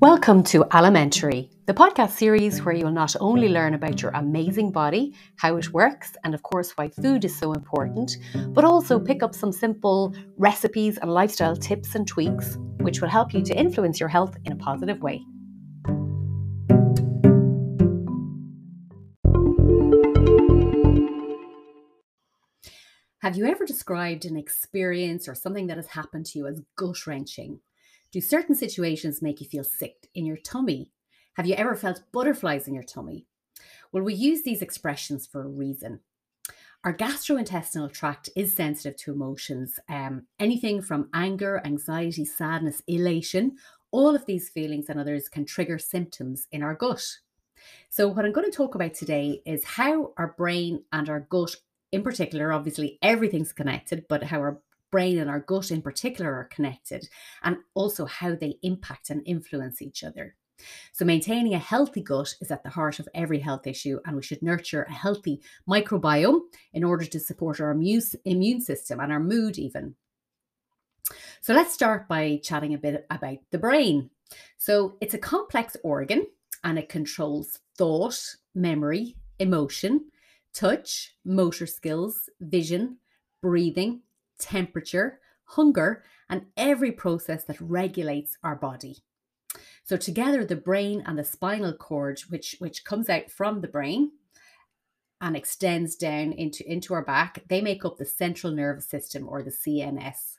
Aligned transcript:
Welcome 0.00 0.44
to 0.44 0.64
Alimentary, 0.70 1.50
the 1.66 1.74
podcast 1.74 2.12
series 2.12 2.64
where 2.64 2.74
you 2.74 2.86
will 2.86 2.90
not 2.90 3.14
only 3.20 3.50
learn 3.50 3.74
about 3.74 4.00
your 4.00 4.12
amazing 4.12 4.72
body, 4.72 5.12
how 5.36 5.56
it 5.56 5.74
works, 5.74 6.16
and 6.24 6.34
of 6.34 6.42
course 6.42 6.70
why 6.70 6.88
food 6.88 7.22
is 7.26 7.38
so 7.38 7.52
important, 7.52 8.16
but 8.54 8.64
also 8.64 8.98
pick 8.98 9.22
up 9.22 9.34
some 9.34 9.52
simple 9.52 10.14
recipes 10.38 10.96
and 10.96 11.12
lifestyle 11.12 11.54
tips 11.54 11.94
and 11.94 12.08
tweaks 12.08 12.56
which 12.78 13.02
will 13.02 13.10
help 13.10 13.34
you 13.34 13.42
to 13.42 13.54
influence 13.54 14.00
your 14.00 14.08
health 14.08 14.38
in 14.46 14.52
a 14.52 14.56
positive 14.56 15.02
way. 15.02 15.22
Have 23.18 23.36
you 23.36 23.44
ever 23.44 23.66
described 23.66 24.24
an 24.24 24.38
experience 24.38 25.28
or 25.28 25.34
something 25.34 25.66
that 25.66 25.76
has 25.76 25.88
happened 25.88 26.24
to 26.24 26.38
you 26.38 26.46
as 26.46 26.62
gut 26.78 27.06
wrenching? 27.06 27.60
Do 28.12 28.20
certain 28.20 28.56
situations 28.56 29.22
make 29.22 29.40
you 29.40 29.46
feel 29.46 29.62
sick 29.62 30.08
in 30.14 30.26
your 30.26 30.36
tummy? 30.36 30.90
Have 31.34 31.46
you 31.46 31.54
ever 31.54 31.76
felt 31.76 32.02
butterflies 32.12 32.66
in 32.66 32.74
your 32.74 32.82
tummy? 32.82 33.26
Well, 33.92 34.02
we 34.02 34.14
use 34.14 34.42
these 34.42 34.62
expressions 34.62 35.28
for 35.28 35.42
a 35.42 35.48
reason. 35.48 36.00
Our 36.82 36.92
gastrointestinal 36.92 37.92
tract 37.92 38.28
is 38.34 38.52
sensitive 38.52 38.96
to 38.98 39.12
emotions, 39.12 39.78
um, 39.88 40.26
anything 40.40 40.82
from 40.82 41.08
anger, 41.14 41.60
anxiety, 41.64 42.24
sadness, 42.24 42.82
elation. 42.88 43.56
All 43.92 44.16
of 44.16 44.26
these 44.26 44.48
feelings 44.48 44.88
and 44.88 44.98
others 44.98 45.28
can 45.28 45.44
trigger 45.44 45.78
symptoms 45.78 46.48
in 46.50 46.64
our 46.64 46.74
gut. 46.74 47.06
So, 47.90 48.08
what 48.08 48.24
I'm 48.24 48.32
going 48.32 48.50
to 48.50 48.56
talk 48.56 48.74
about 48.74 48.94
today 48.94 49.42
is 49.44 49.62
how 49.62 50.14
our 50.16 50.34
brain 50.38 50.82
and 50.92 51.08
our 51.08 51.20
gut, 51.20 51.54
in 51.92 52.02
particular, 52.02 52.52
obviously 52.52 52.98
everything's 53.02 53.52
connected, 53.52 54.06
but 54.08 54.24
how 54.24 54.38
our 54.38 54.60
brain 54.90 55.18
and 55.18 55.30
our 55.30 55.40
gut 55.40 55.70
in 55.70 55.82
particular 55.82 56.32
are 56.34 56.44
connected, 56.44 57.08
and 57.42 57.58
also 57.74 58.04
how 58.04 58.34
they 58.34 58.58
impact 58.62 59.10
and 59.10 59.22
influence 59.26 59.82
each 59.82 60.04
other. 60.04 60.34
So, 60.92 61.04
maintaining 61.04 61.54
a 61.54 61.58
healthy 61.58 62.02
gut 62.02 62.34
is 62.40 62.50
at 62.50 62.62
the 62.62 62.70
heart 62.70 62.98
of 62.98 63.08
every 63.14 63.38
health 63.38 63.66
issue, 63.66 63.98
and 64.04 64.16
we 64.16 64.22
should 64.22 64.42
nurture 64.42 64.82
a 64.82 64.92
healthy 64.92 65.40
microbiome 65.68 66.40
in 66.72 66.84
order 66.84 67.06
to 67.06 67.20
support 67.20 67.60
our 67.60 67.70
immune 67.70 68.60
system 68.60 69.00
and 69.00 69.12
our 69.12 69.20
mood, 69.20 69.58
even. 69.58 69.94
So, 71.40 71.54
let's 71.54 71.72
start 71.72 72.08
by 72.08 72.40
chatting 72.42 72.74
a 72.74 72.78
bit 72.78 73.06
about 73.10 73.38
the 73.50 73.58
brain. 73.58 74.10
So, 74.58 74.96
it's 75.00 75.14
a 75.14 75.18
complex 75.18 75.76
organ 75.82 76.26
and 76.62 76.78
it 76.78 76.88
controls 76.88 77.60
thought, 77.78 78.36
memory, 78.54 79.16
emotion, 79.38 80.10
touch, 80.52 81.16
motor 81.24 81.66
skills, 81.66 82.28
vision, 82.40 82.98
breathing, 83.40 84.02
temperature, 84.40 85.20
hunger, 85.44 86.02
and 86.28 86.46
every 86.56 86.92
process 86.92 87.44
that 87.44 87.60
regulates 87.60 88.36
our 88.42 88.56
body. 88.56 88.98
So 89.84 89.96
together, 89.96 90.44
the 90.44 90.56
brain 90.56 91.02
and 91.06 91.18
the 91.18 91.24
spinal 91.24 91.72
cord, 91.72 92.20
which, 92.28 92.56
which 92.58 92.84
comes 92.84 93.08
out 93.08 93.30
from 93.30 93.60
the 93.60 93.68
brain 93.68 94.12
and 95.20 95.36
extends 95.36 95.96
down 95.96 96.32
into, 96.32 96.70
into 96.70 96.94
our 96.94 97.04
back, 97.04 97.42
they 97.48 97.60
make 97.60 97.84
up 97.84 97.98
the 97.98 98.04
central 98.04 98.52
nervous 98.52 98.88
system 98.88 99.28
or 99.28 99.42
the 99.42 99.50
CNS. 99.50 100.38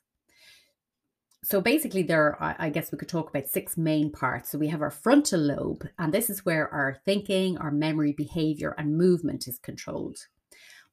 So 1.43 1.59
basically, 1.59 2.03
there 2.03 2.35
are, 2.39 2.55
I 2.59 2.69
guess 2.69 2.91
we 2.91 2.99
could 2.99 3.09
talk 3.09 3.29
about 3.29 3.47
six 3.47 3.75
main 3.75 4.11
parts. 4.11 4.51
So 4.51 4.59
we 4.59 4.67
have 4.67 4.81
our 4.81 4.91
frontal 4.91 5.39
lobe, 5.39 5.87
and 5.97 6.13
this 6.13 6.29
is 6.29 6.45
where 6.45 6.71
our 6.71 6.99
thinking, 7.03 7.57
our 7.57 7.71
memory, 7.71 8.13
behavior, 8.13 8.75
and 8.77 8.95
movement 8.95 9.47
is 9.47 9.57
controlled. 9.57 10.27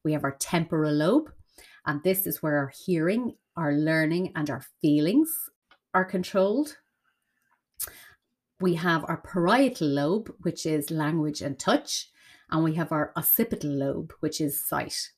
We 0.03 0.13
have 0.13 0.23
our 0.23 0.35
temporal 0.39 0.93
lobe, 0.93 1.31
and 1.89 2.03
this 2.03 2.27
is 2.27 2.43
where 2.43 2.55
our 2.59 2.67
hearing, 2.85 3.33
our 3.57 3.73
learning, 3.73 4.31
and 4.35 4.47
our 4.51 4.63
feelings 4.79 5.49
are 5.95 6.05
controlled. 6.05 6.77
We 8.59 8.75
have 8.75 9.03
our 9.07 9.17
parietal 9.17 9.87
lobe, 9.87 10.31
which 10.43 10.67
is 10.67 10.91
language 10.91 11.41
and 11.41 11.57
touch, 11.57 12.11
and 12.51 12.63
we 12.63 12.75
have 12.75 12.91
our 12.91 13.11
occipital 13.17 13.71
lobe, 13.71 14.13
which 14.19 14.39
is 14.39 14.63
sight. 14.63 15.09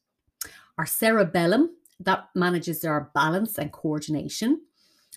Our 0.77 0.85
cerebellum, 0.85 1.71
that 1.99 2.29
manages 2.35 2.85
our 2.85 3.11
balance 3.13 3.57
and 3.57 3.73
coordination. 3.73 4.61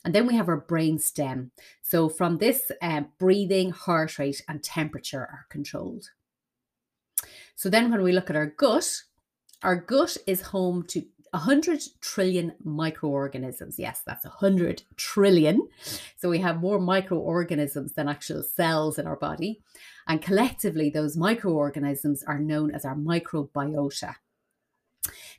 And 0.05 0.13
then 0.13 0.27
we 0.27 0.35
have 0.35 0.49
our 0.49 0.61
brain 0.61 0.99
stem. 0.99 1.53
So 1.83 2.09
from 2.09 2.39
this, 2.39 2.73
uh, 2.83 3.03
breathing, 3.17 3.71
heart 3.71 4.19
rate, 4.19 4.43
and 4.49 4.61
temperature 4.61 5.21
are 5.21 5.47
controlled. 5.51 6.11
So 7.55 7.71
then 7.71 7.93
when 7.93 8.03
we 8.03 8.11
look 8.11 8.29
at 8.29 8.37
our 8.37 8.47
gut, 8.47 9.05
our 9.65 9.77
gut 9.77 10.19
is 10.27 10.43
home 10.43 10.83
to 10.89 11.07
100 11.35 11.83
trillion 12.01 12.53
microorganisms. 12.63 13.77
Yes, 13.77 14.03
that's 14.07 14.25
100 14.25 14.85
trillion. 14.97 15.69
So 16.17 16.31
we 16.31 16.39
have 16.39 16.61
more 16.61 16.79
microorganisms 16.79 17.95
than 17.95 18.09
actual 18.09 18.43
cells 18.43 18.99
in 18.99 19.07
our 19.07 19.17
body. 19.17 19.61
And 20.07 20.23
collectively, 20.23 20.91
those 20.91 21.17
microorganisms 21.17 22.23
are 22.23 22.39
known 22.39 22.73
as 22.73 22.85
our 22.85 22.95
microbiota. 22.95 24.15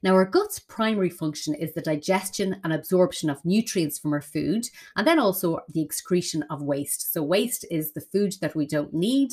Now, 0.03 0.13
our 0.13 0.25
gut's 0.25 0.59
primary 0.59 1.09
function 1.09 1.55
is 1.55 1.73
the 1.73 1.81
digestion 1.81 2.57
and 2.63 2.73
absorption 2.73 3.29
of 3.29 3.44
nutrients 3.45 3.97
from 3.97 4.13
our 4.13 4.22
food, 4.22 4.67
and 4.95 5.07
then 5.07 5.17
also 5.17 5.61
the 5.69 5.81
excretion 5.81 6.44
of 6.51 6.61
waste. 6.61 7.11
So, 7.11 7.23
waste 7.23 7.66
is 7.72 7.94
the 7.94 8.01
food 8.01 8.35
that 8.41 8.55
we 8.55 8.67
don't 8.67 8.94
need, 8.94 9.31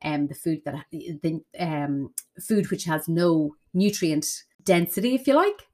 and 0.00 0.22
um, 0.22 0.26
the 0.28 0.34
food 0.34 0.62
that 0.64 0.86
the 0.90 1.42
um, 1.58 2.14
food 2.40 2.70
which 2.70 2.84
has 2.84 3.08
no 3.08 3.56
nutrient 3.74 4.44
density, 4.64 5.14
if 5.14 5.26
you 5.26 5.34
like 5.34 5.66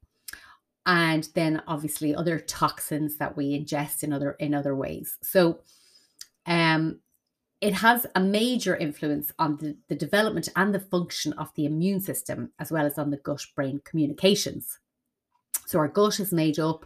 and 0.85 1.29
then 1.35 1.61
obviously 1.67 2.15
other 2.15 2.39
toxins 2.39 3.17
that 3.17 3.37
we 3.37 3.57
ingest 3.57 4.03
in 4.03 4.11
other 4.13 4.31
in 4.33 4.53
other 4.53 4.75
ways. 4.75 5.17
So 5.21 5.59
um 6.45 6.99
it 7.59 7.73
has 7.75 8.07
a 8.15 8.19
major 8.19 8.75
influence 8.75 9.31
on 9.37 9.57
the, 9.57 9.77
the 9.87 9.95
development 9.95 10.49
and 10.55 10.73
the 10.73 10.79
function 10.79 11.31
of 11.33 11.53
the 11.55 11.65
immune 11.65 12.01
system 12.01 12.51
as 12.57 12.71
well 12.71 12.87
as 12.87 12.97
on 12.97 13.11
the 13.11 13.17
gut 13.17 13.45
brain 13.55 13.79
communications. 13.85 14.79
So 15.67 15.77
our 15.77 15.87
gut 15.87 16.19
is 16.19 16.31
made 16.31 16.57
up 16.57 16.85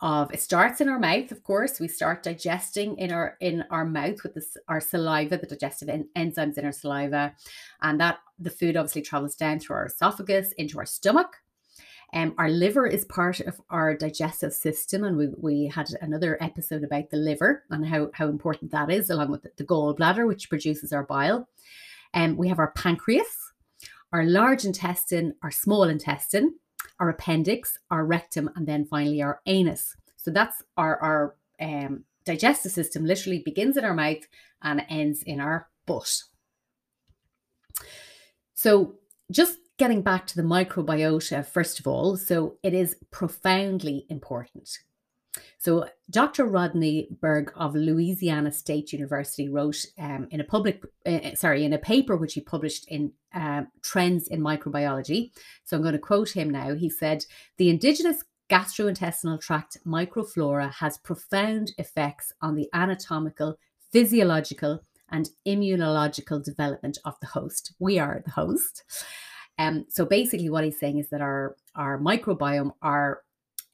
of 0.00 0.32
it 0.32 0.40
starts 0.40 0.80
in 0.80 0.88
our 0.88 0.98
mouth 0.98 1.32
of 1.32 1.42
course. 1.42 1.80
We 1.80 1.88
start 1.88 2.22
digesting 2.22 2.96
in 2.98 3.12
our 3.12 3.36
in 3.40 3.64
our 3.70 3.84
mouth 3.84 4.22
with 4.22 4.34
this 4.34 4.56
our 4.68 4.80
saliva 4.80 5.36
the 5.36 5.46
digestive 5.46 5.88
en- 5.88 6.08
enzymes 6.16 6.58
in 6.58 6.64
our 6.64 6.72
saliva. 6.72 7.34
And 7.82 8.00
that 8.00 8.18
the 8.38 8.50
food 8.50 8.76
obviously 8.76 9.02
travels 9.02 9.34
down 9.34 9.58
through 9.58 9.76
our 9.76 9.86
esophagus 9.86 10.52
into 10.52 10.78
our 10.78 10.86
stomach 10.86 11.41
um, 12.12 12.34
our 12.36 12.50
liver 12.50 12.86
is 12.86 13.04
part 13.06 13.40
of 13.40 13.60
our 13.70 13.96
digestive 13.96 14.52
system, 14.52 15.04
and 15.04 15.16
we, 15.16 15.28
we 15.38 15.66
had 15.66 15.88
another 16.00 16.36
episode 16.42 16.84
about 16.84 17.10
the 17.10 17.16
liver 17.16 17.64
and 17.70 17.86
how, 17.86 18.10
how 18.12 18.28
important 18.28 18.70
that 18.70 18.90
is, 18.90 19.08
along 19.08 19.30
with 19.30 19.42
the 19.56 19.64
gallbladder, 19.64 20.26
which 20.26 20.50
produces 20.50 20.92
our 20.92 21.04
bile. 21.04 21.48
Um, 22.14 22.36
we 22.36 22.48
have 22.48 22.58
our 22.58 22.72
pancreas, 22.72 23.52
our 24.12 24.24
large 24.24 24.64
intestine, 24.64 25.34
our 25.42 25.50
small 25.50 25.84
intestine, 25.84 26.54
our 27.00 27.08
appendix, 27.08 27.78
our 27.90 28.04
rectum, 28.04 28.50
and 28.56 28.66
then 28.66 28.84
finally 28.84 29.22
our 29.22 29.40
anus. 29.46 29.96
So 30.16 30.30
that's 30.30 30.62
our, 30.76 30.98
our 30.98 31.36
um, 31.60 32.04
digestive 32.24 32.72
system, 32.72 33.06
literally 33.06 33.38
begins 33.38 33.76
in 33.76 33.84
our 33.84 33.94
mouth 33.94 34.26
and 34.62 34.84
ends 34.88 35.22
in 35.22 35.40
our 35.40 35.68
butt. 35.86 36.22
So 38.54 38.96
just 39.30 39.58
getting 39.82 40.00
back 40.00 40.28
to 40.28 40.36
the 40.36 40.42
microbiota, 40.42 41.44
first 41.44 41.80
of 41.80 41.88
all, 41.88 42.16
so 42.16 42.56
it 42.62 42.72
is 42.72 42.94
profoundly 43.10 44.06
important. 44.08 44.78
So, 45.58 45.88
Dr. 46.08 46.44
Rodney 46.44 47.08
Berg 47.20 47.52
of 47.56 47.74
Louisiana 47.74 48.52
State 48.52 48.92
University 48.92 49.48
wrote 49.48 49.84
um, 49.98 50.28
in 50.30 50.40
a 50.40 50.44
public, 50.44 50.84
uh, 51.04 51.34
sorry, 51.34 51.64
in 51.64 51.72
a 51.72 51.78
paper 51.78 52.16
which 52.16 52.34
he 52.34 52.40
published 52.40 52.86
in 52.86 53.10
uh, 53.34 53.62
Trends 53.82 54.28
in 54.28 54.40
Microbiology. 54.40 55.32
So, 55.64 55.76
I'm 55.76 55.82
going 55.82 55.94
to 55.94 55.98
quote 55.98 56.30
him 56.30 56.48
now. 56.48 56.74
He 56.74 56.88
said, 56.88 57.24
The 57.56 57.68
indigenous 57.68 58.22
gastrointestinal 58.48 59.40
tract 59.40 59.78
microflora 59.84 60.74
has 60.74 60.98
profound 60.98 61.72
effects 61.76 62.32
on 62.40 62.54
the 62.54 62.68
anatomical, 62.72 63.58
physiological, 63.90 64.84
and 65.10 65.30
immunological 65.44 66.40
development 66.44 66.98
of 67.04 67.18
the 67.18 67.26
host. 67.26 67.74
We 67.80 67.98
are 67.98 68.22
the 68.24 68.30
host. 68.30 68.84
Um, 69.62 69.86
so 69.88 70.04
basically, 70.04 70.50
what 70.50 70.64
he's 70.64 70.78
saying 70.78 70.98
is 70.98 71.08
that 71.10 71.20
our 71.20 71.56
our 71.74 71.98
microbiome, 71.98 72.72
our 72.82 73.22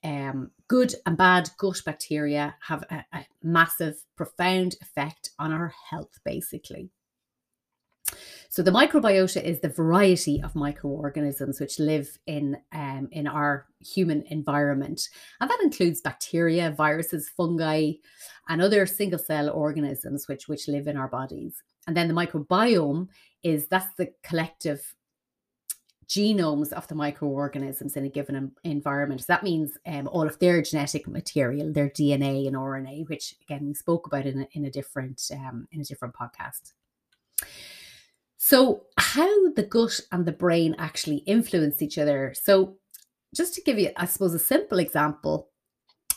um, 0.04 0.50
good 0.68 0.94
and 1.06 1.16
bad 1.16 1.50
gut 1.58 1.80
bacteria 1.84 2.54
have 2.60 2.84
a, 2.90 3.04
a 3.12 3.26
massive, 3.42 3.96
profound 4.16 4.76
effect 4.82 5.30
on 5.38 5.52
our 5.52 5.72
health, 5.90 6.18
basically. 6.24 6.90
So 8.50 8.62
the 8.62 8.70
microbiota 8.70 9.42
is 9.42 9.60
the 9.60 9.68
variety 9.68 10.42
of 10.42 10.54
microorganisms 10.54 11.60
which 11.60 11.78
live 11.78 12.18
in 12.26 12.56
um, 12.72 13.08
in 13.12 13.26
our 13.26 13.66
human 13.80 14.22
environment, 14.28 15.00
and 15.40 15.48
that 15.50 15.60
includes 15.62 16.00
bacteria, 16.00 16.70
viruses, 16.70 17.30
fungi, 17.36 17.92
and 18.48 18.60
other 18.60 18.86
single 18.86 19.18
cell 19.18 19.50
organisms 19.50 20.28
which 20.28 20.48
which 20.48 20.68
live 20.68 20.86
in 20.86 20.96
our 20.96 21.08
bodies. 21.08 21.62
And 21.86 21.96
then 21.96 22.08
the 22.08 22.14
microbiome 22.14 23.08
is 23.42 23.68
that's 23.68 23.94
the 23.94 24.12
collective 24.22 24.94
genomes 26.08 26.72
of 26.72 26.88
the 26.88 26.94
microorganisms 26.94 27.96
in 27.96 28.04
a 28.04 28.08
given 28.08 28.50
environment. 28.64 29.20
So 29.20 29.26
that 29.28 29.42
means 29.42 29.76
um, 29.86 30.08
all 30.08 30.26
of 30.26 30.38
their 30.38 30.62
genetic 30.62 31.06
material, 31.06 31.72
their 31.72 31.90
DNA 31.90 32.46
and 32.46 32.56
RNA, 32.56 33.08
which 33.08 33.34
again 33.42 33.66
we 33.66 33.74
spoke 33.74 34.06
about 34.06 34.26
in 34.26 34.40
a, 34.40 34.48
in 34.52 34.64
a 34.64 34.70
different 34.70 35.22
um, 35.32 35.68
in 35.70 35.80
a 35.80 35.84
different 35.84 36.14
podcast. 36.14 36.72
So, 38.40 38.84
how 38.96 39.50
the 39.50 39.64
gut 39.64 40.00
and 40.12 40.24
the 40.24 40.32
brain 40.32 40.76
actually 40.78 41.18
influence 41.18 41.82
each 41.82 41.98
other. 41.98 42.32
So, 42.40 42.76
just 43.34 43.52
to 43.54 43.62
give 43.62 43.78
you, 43.78 43.90
I 43.96 44.06
suppose, 44.06 44.32
a 44.32 44.38
simple 44.38 44.78
example, 44.78 45.50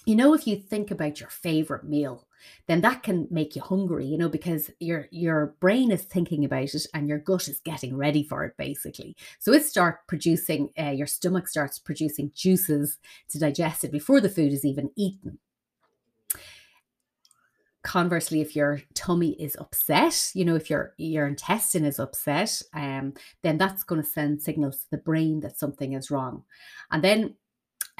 you 0.05 0.15
know, 0.15 0.33
if 0.33 0.47
you 0.47 0.55
think 0.55 0.91
about 0.91 1.19
your 1.19 1.29
favorite 1.29 1.83
meal, 1.83 2.27
then 2.67 2.81
that 2.81 3.03
can 3.03 3.27
make 3.31 3.55
you 3.55 3.61
hungry, 3.61 4.05
you 4.05 4.17
know, 4.17 4.29
because 4.29 4.71
your 4.79 5.07
your 5.11 5.55
brain 5.59 5.91
is 5.91 6.03
thinking 6.03 6.45
about 6.45 6.73
it 6.73 6.85
and 6.93 7.07
your 7.07 7.19
gut 7.19 7.47
is 7.47 7.59
getting 7.59 7.97
ready 7.97 8.23
for 8.23 8.43
it, 8.43 8.55
basically. 8.57 9.15
So 9.39 9.53
it 9.53 9.65
starts 9.65 9.99
producing, 10.07 10.69
uh, 10.79 10.91
your 10.91 11.07
stomach 11.07 11.47
starts 11.47 11.79
producing 11.79 12.31
juices 12.35 12.99
to 13.29 13.39
digest 13.39 13.83
it 13.83 13.91
before 13.91 14.21
the 14.21 14.29
food 14.29 14.53
is 14.53 14.65
even 14.65 14.91
eaten. 14.95 15.39
Conversely, 17.83 18.41
if 18.41 18.55
your 18.55 18.79
tummy 18.93 19.31
is 19.41 19.57
upset, 19.59 20.31
you 20.35 20.45
know, 20.45 20.55
if 20.55 20.69
your 20.69 20.93
your 20.97 21.25
intestine 21.25 21.83
is 21.83 21.97
upset, 21.99 22.61
um, 22.73 23.13
then 23.41 23.57
that's 23.57 23.83
going 23.83 23.99
to 23.99 24.07
send 24.07 24.39
signals 24.39 24.83
to 24.83 24.91
the 24.91 24.97
brain 24.97 25.39
that 25.39 25.57
something 25.57 25.93
is 25.93 26.11
wrong. 26.11 26.43
And 26.91 27.03
then 27.03 27.35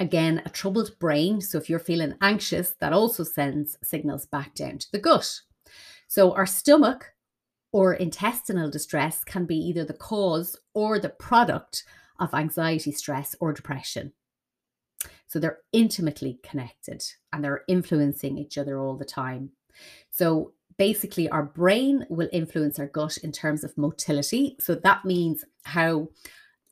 Again, 0.02 0.42
a 0.44 0.50
troubled 0.50 0.98
brain. 0.98 1.40
So 1.40 1.58
if 1.58 1.70
you're 1.70 1.78
feeling 1.78 2.16
anxious, 2.20 2.74
that 2.80 2.92
also 2.92 3.22
sends 3.22 3.78
signals 3.84 4.26
back 4.26 4.52
down 4.52 4.78
to 4.78 4.90
the 4.90 4.98
gut. 4.98 5.42
So 6.08 6.32
our 6.32 6.44
stomach 6.44 7.12
or 7.70 7.94
intestinal 7.94 8.68
distress 8.68 9.22
can 9.22 9.46
be 9.46 9.54
either 9.54 9.84
the 9.84 9.92
cause 9.92 10.58
or 10.74 10.98
the 10.98 11.08
product 11.08 11.84
of 12.18 12.34
anxiety, 12.34 12.90
stress, 12.90 13.36
or 13.38 13.52
depression. 13.52 14.12
So 15.28 15.38
they're 15.38 15.60
intimately 15.72 16.40
connected 16.42 17.04
and 17.32 17.44
they're 17.44 17.62
influencing 17.68 18.36
each 18.36 18.58
other 18.58 18.80
all 18.80 18.96
the 18.96 19.04
time. 19.04 19.50
So 20.10 20.54
basically, 20.78 21.28
our 21.28 21.44
brain 21.44 22.06
will 22.10 22.28
influence 22.32 22.80
our 22.80 22.88
gut 22.88 23.18
in 23.18 23.30
terms 23.30 23.62
of 23.62 23.78
motility. 23.78 24.56
So 24.58 24.74
that 24.74 25.04
means 25.04 25.44
how 25.62 26.08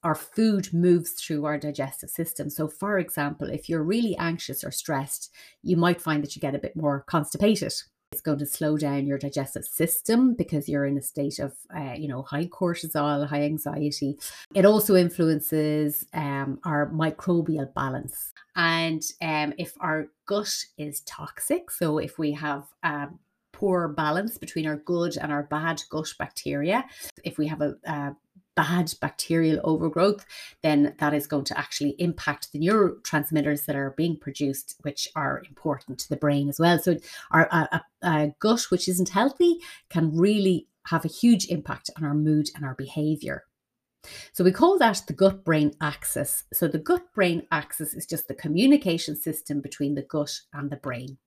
our 0.03 0.15
food 0.15 0.73
moves 0.73 1.13
through 1.13 1.45
our 1.45 1.59
digestive 1.59 2.11
system. 2.11 2.51
So, 2.51 2.69
for 2.69 2.99
example, 2.99 3.49
if 3.49 3.69
you're 3.69 3.83
really 3.83 4.17
anxious 4.17 4.65
or 4.65 4.71
stressed, 4.71 5.33
you 5.63 5.77
might 5.77 6.01
find 6.01 6.23
that 6.23 6.35
you 6.35 6.41
get 6.41 6.55
a 6.55 6.59
bit 6.59 6.77
more 6.77 7.05
constipated. 7.07 7.73
It's 8.13 8.23
going 8.23 8.39
to 8.41 8.47
slow 8.47 8.77
down 8.77 9.07
your 9.07 9.19
digestive 9.19 9.65
system 9.65 10.35
because 10.35 10.69
you're 10.69 10.85
in 10.85 10.99
a 10.99 11.03
state 11.03 11.39
of, 11.39 11.53
uh, 11.77 11.93
you 11.97 12.09
know, 12.09 12.23
high 12.23 12.47
cortisol, 12.47 13.29
high 13.29 13.43
anxiety. 13.43 14.19
It 14.53 14.65
also 14.65 14.97
influences 14.97 16.05
um, 16.13 16.59
our 16.65 16.91
microbial 16.91 17.73
balance. 17.73 18.33
And 18.57 19.03
um, 19.23 19.55
if 19.59 19.75
our 19.81 20.09
gut 20.27 20.53
is 20.77 21.03
toxic, 21.03 21.71
so 21.71 21.99
if 21.99 22.19
we 22.19 22.33
have 22.33 22.65
um, 22.83 23.21
poor 23.53 23.87
balance 23.87 24.39
between 24.39 24.67
our 24.67 24.77
good 24.77 25.17
and 25.17 25.31
our 25.31 25.45
bad 25.45 25.81
gut 25.89 26.13
bacteria, 26.19 26.85
if 27.25 27.39
we 27.39 27.47
have 27.47 27.61
a, 27.61 27.77
a 27.85 28.17
bad 28.61 28.93
bacterial 29.01 29.61
overgrowth, 29.65 30.27
then 30.63 30.95
that 30.99 31.15
is 31.15 31.27
going 31.27 31.45
to 31.45 31.59
actually 31.59 31.95
impact 31.99 32.53
the 32.53 32.59
neurotransmitters 32.59 33.65
that 33.65 33.77
are 33.77 33.95
being 33.97 34.17
produced, 34.17 34.77
which 34.83 35.09
are 35.17 35.43
important 35.49 35.99
to 35.99 36.09
the 36.09 36.17
brain 36.17 36.49
as 36.49 36.59
well. 36.59 36.79
So, 36.79 36.97
our 37.31 37.49
a, 37.51 37.83
a 38.03 38.35
gut 38.39 38.67
which 38.71 38.89
isn't 38.89 39.09
healthy 39.09 39.59
can 39.89 40.15
really 40.17 40.67
have 40.87 41.05
a 41.05 41.09
huge 41.09 41.47
impact 41.49 41.91
on 41.97 42.05
our 42.05 42.15
mood 42.15 42.49
and 42.55 42.65
our 42.65 42.75
behavior. 42.75 43.45
So 44.33 44.45
we 44.45 44.53
call 44.53 44.79
that 44.79 45.03
the 45.07 45.13
gut 45.13 45.45
brain 45.45 45.73
axis. 45.81 46.45
So 46.53 46.69
the 46.69 46.79
gut 46.79 47.13
brain 47.15 47.47
axis 47.53 47.93
is 47.93 48.07
just 48.07 48.29
the 48.29 48.35
communication 48.35 49.15
system 49.15 49.61
between 49.61 49.95
the 49.95 50.03
gut 50.03 50.41
and 50.55 50.71
the 50.71 50.77
brain. 50.77 51.19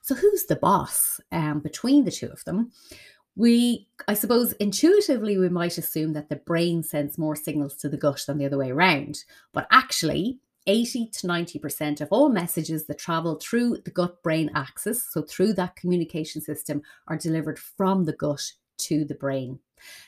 So 0.00 0.14
who's 0.14 0.44
the 0.44 0.56
boss 0.56 1.18
um, 1.32 1.60
between 1.60 2.04
the 2.04 2.10
two 2.10 2.28
of 2.28 2.44
them? 2.44 2.72
We 3.36 3.88
i 4.08 4.14
suppose 4.14 4.52
intuitively 4.54 5.36
we 5.38 5.48
might 5.48 5.78
assume 5.78 6.12
that 6.12 6.28
the 6.28 6.36
brain 6.36 6.82
sends 6.82 7.18
more 7.18 7.36
signals 7.36 7.74
to 7.74 7.88
the 7.88 7.96
gut 7.96 8.22
than 8.26 8.38
the 8.38 8.46
other 8.46 8.58
way 8.58 8.70
around. 8.70 9.24
But 9.52 9.66
actually 9.70 10.40
80 10.66 11.08
to 11.08 11.26
90% 11.26 12.00
of 12.00 12.08
all 12.10 12.30
messages 12.30 12.86
that 12.86 12.98
travel 12.98 13.34
through 13.34 13.78
the 13.84 13.90
gut 13.90 14.22
brain 14.22 14.50
axis 14.54 15.04
so 15.04 15.20
through 15.22 15.52
that 15.54 15.76
communication 15.76 16.40
system 16.40 16.80
are 17.06 17.18
delivered 17.18 17.58
from 17.58 18.04
the 18.04 18.14
gut 18.14 18.52
to 18.78 19.04
the 19.04 19.14
brain. 19.14 19.58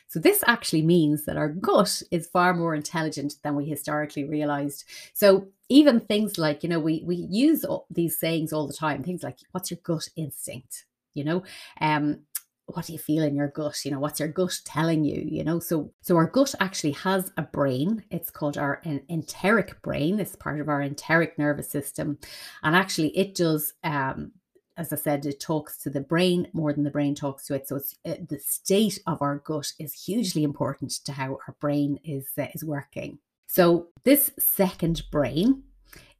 So 0.07 0.19
this 0.19 0.43
actually 0.47 0.81
means 0.81 1.25
that 1.25 1.37
our 1.37 1.49
gut 1.49 2.01
is 2.11 2.27
far 2.27 2.53
more 2.53 2.73
intelligent 2.73 3.35
than 3.43 3.55
we 3.55 3.65
historically 3.65 4.23
realized. 4.23 4.85
So 5.13 5.47
even 5.69 5.99
things 5.99 6.37
like 6.37 6.63
you 6.63 6.69
know 6.69 6.79
we 6.79 7.03
we 7.05 7.15
use 7.15 7.65
these 7.89 8.19
sayings 8.19 8.53
all 8.53 8.67
the 8.67 8.73
time 8.73 9.03
things 9.03 9.21
like 9.23 9.37
what's 9.51 9.69
your 9.69 9.79
gut 9.83 10.07
instinct? 10.15 10.85
You 11.13 11.23
know? 11.25 11.43
Um 11.81 12.21
what 12.67 12.85
do 12.85 12.93
you 12.93 12.99
feel 12.99 13.23
in 13.23 13.35
your 13.35 13.47
gut? 13.47 13.83
You 13.83 13.91
know 13.91 13.99
what's 13.99 14.19
your 14.19 14.29
gut 14.29 14.59
telling 14.65 15.03
you 15.03 15.23
you 15.25 15.43
know? 15.43 15.59
So 15.59 15.91
so 16.01 16.15
our 16.17 16.27
gut 16.27 16.53
actually 16.59 16.91
has 16.91 17.31
a 17.37 17.41
brain. 17.41 18.03
It's 18.11 18.29
called 18.29 18.57
our 18.57 18.81
enteric 19.09 19.81
brain. 19.81 20.19
It's 20.19 20.35
part 20.35 20.59
of 20.59 20.69
our 20.69 20.81
enteric 20.81 21.37
nervous 21.37 21.69
system. 21.69 22.19
And 22.63 22.75
actually 22.75 23.17
it 23.17 23.35
does 23.35 23.73
um 23.83 24.31
as 24.77 24.93
I 24.93 24.95
said, 24.95 25.25
it 25.25 25.39
talks 25.39 25.77
to 25.79 25.89
the 25.89 26.01
brain 26.01 26.47
more 26.53 26.71
than 26.71 26.83
the 26.83 26.91
brain 26.91 27.15
talks 27.15 27.47
to 27.47 27.55
it. 27.55 27.67
So 27.67 27.77
it's 27.77 27.95
the 28.03 28.39
state 28.39 28.99
of 29.07 29.21
our 29.23 29.39
gut 29.39 29.73
is 29.79 30.05
hugely 30.05 30.43
important 30.43 30.91
to 31.05 31.11
how 31.11 31.39
our 31.47 31.55
brain 31.59 31.99
is 32.03 32.29
uh, 32.37 32.45
is 32.53 32.63
working. 32.63 33.17
So 33.47 33.87
this 34.03 34.29
second 34.37 35.03
brain 35.11 35.63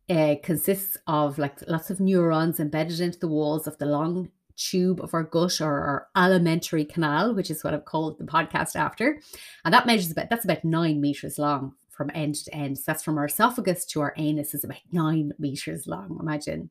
uh, 0.10 0.36
consists 0.42 0.98
of 1.06 1.38
like 1.38 1.60
lots 1.68 1.90
of 1.92 2.00
neurons 2.00 2.60
embedded 2.60 3.00
into 3.00 3.20
the 3.20 3.28
walls 3.28 3.68
of 3.68 3.78
the 3.78 3.86
long 3.86 4.32
tube 4.58 5.02
of 5.02 5.14
our 5.14 5.24
gut 5.24 5.62
or 5.62 5.80
our 5.82 6.08
alimentary 6.16 6.86
canal, 6.86 7.34
which 7.34 7.50
is 7.50 7.64
what 7.64 7.74
I've 7.74 7.86
called 7.86 8.18
the 8.18 8.26
podcast 8.26 8.76
after. 8.76 9.22
And 9.64 9.74
that 9.74 9.86
measures 9.86 10.12
about, 10.12 10.30
that's 10.30 10.46
about 10.46 10.66
nine 10.66 11.00
meters 11.00 11.38
long 11.38 11.74
from 11.90 12.12
end 12.14 12.36
to 12.36 12.54
end. 12.54 12.78
So 12.78 12.84
that's 12.88 13.04
from 13.04 13.18
our 13.18 13.26
esophagus 13.26 13.86
to 13.88 14.02
our 14.02 14.14
anus 14.18 14.54
is 14.54 14.64
about 14.64 14.78
nine 14.92 15.34
meters 15.40 15.88
long, 15.88 16.18
imagine. 16.20 16.70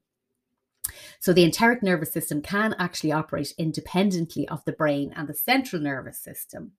So 1.19 1.33
the 1.33 1.45
enteric 1.45 1.83
nervous 1.83 2.13
system 2.13 2.43
can 2.43 2.75
actually 2.79 3.13
operate 3.13 3.53
independently 3.59 4.47
of 4.49 4.65
the 4.65 4.73
brain 4.73 5.13
and 5.17 5.29
the 5.29 5.35
central 5.35 5.83
nervous 5.83 6.19
system. 6.19 6.73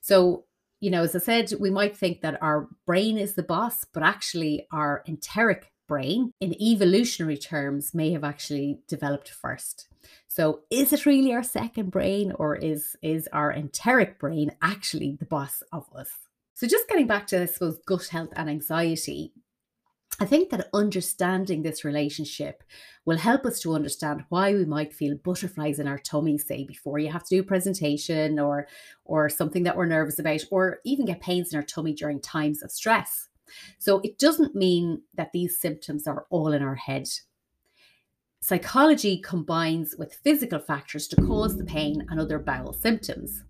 So 0.00 0.44
you 0.82 0.90
know, 0.90 1.04
as 1.04 1.14
I 1.14 1.20
said, 1.20 1.52
we 1.60 1.70
might 1.70 1.96
think 1.96 2.22
that 2.22 2.42
our 2.42 2.68
brain 2.86 3.16
is 3.16 3.34
the 3.34 3.44
boss, 3.44 3.84
but 3.94 4.02
actually 4.02 4.66
our 4.72 5.04
enteric 5.06 5.71
brain 5.92 6.32
in 6.40 6.54
evolutionary 6.58 7.36
terms 7.36 7.92
may 7.92 8.12
have 8.12 8.24
actually 8.24 8.78
developed 8.88 9.28
first. 9.28 9.88
So 10.26 10.60
is 10.70 10.90
it 10.94 11.04
really 11.04 11.34
our 11.34 11.42
second 11.42 11.90
brain 11.90 12.32
or 12.40 12.56
is 12.56 12.96
is 13.02 13.28
our 13.30 13.52
enteric 13.52 14.18
brain 14.18 14.52
actually 14.62 15.18
the 15.20 15.26
boss 15.26 15.62
of 15.70 15.84
us? 15.94 16.10
So 16.54 16.66
just 16.66 16.88
getting 16.88 17.06
back 17.06 17.26
to 17.26 17.42
I 17.42 17.44
suppose 17.44 17.78
gut 17.86 18.06
health 18.06 18.32
and 18.36 18.48
anxiety, 18.48 19.34
I 20.18 20.24
think 20.24 20.48
that 20.48 20.70
understanding 20.72 21.62
this 21.62 21.84
relationship 21.84 22.62
will 23.04 23.18
help 23.18 23.44
us 23.44 23.60
to 23.60 23.74
understand 23.74 24.24
why 24.30 24.54
we 24.54 24.64
might 24.64 24.94
feel 24.94 25.24
butterflies 25.28 25.78
in 25.78 25.86
our 25.86 25.98
tummy, 25.98 26.38
say 26.38 26.64
before 26.64 27.00
you 27.00 27.12
have 27.12 27.24
to 27.24 27.34
do 27.36 27.40
a 27.40 27.52
presentation 27.52 28.38
or 28.38 28.66
or 29.04 29.28
something 29.28 29.64
that 29.64 29.76
we're 29.76 29.94
nervous 29.96 30.18
about, 30.18 30.40
or 30.50 30.78
even 30.86 31.04
get 31.04 31.20
pains 31.20 31.52
in 31.52 31.58
our 31.58 31.68
tummy 31.74 31.92
during 31.92 32.18
times 32.18 32.62
of 32.62 32.72
stress. 32.72 33.28
So 33.78 34.00
it 34.04 34.18
doesn't 34.18 34.54
mean 34.54 35.02
that 35.14 35.32
these 35.32 35.58
symptoms 35.58 36.06
are 36.06 36.26
all 36.30 36.52
in 36.52 36.62
our 36.62 36.76
head. 36.76 37.08
Psychology 38.40 39.18
combines 39.18 39.94
with 39.96 40.14
physical 40.24 40.58
factors 40.58 41.06
to 41.06 41.16
cause 41.16 41.56
the 41.56 41.64
pain 41.64 42.04
and 42.10 42.18
other 42.18 42.40
bowel 42.40 42.72
symptoms. 42.72 43.44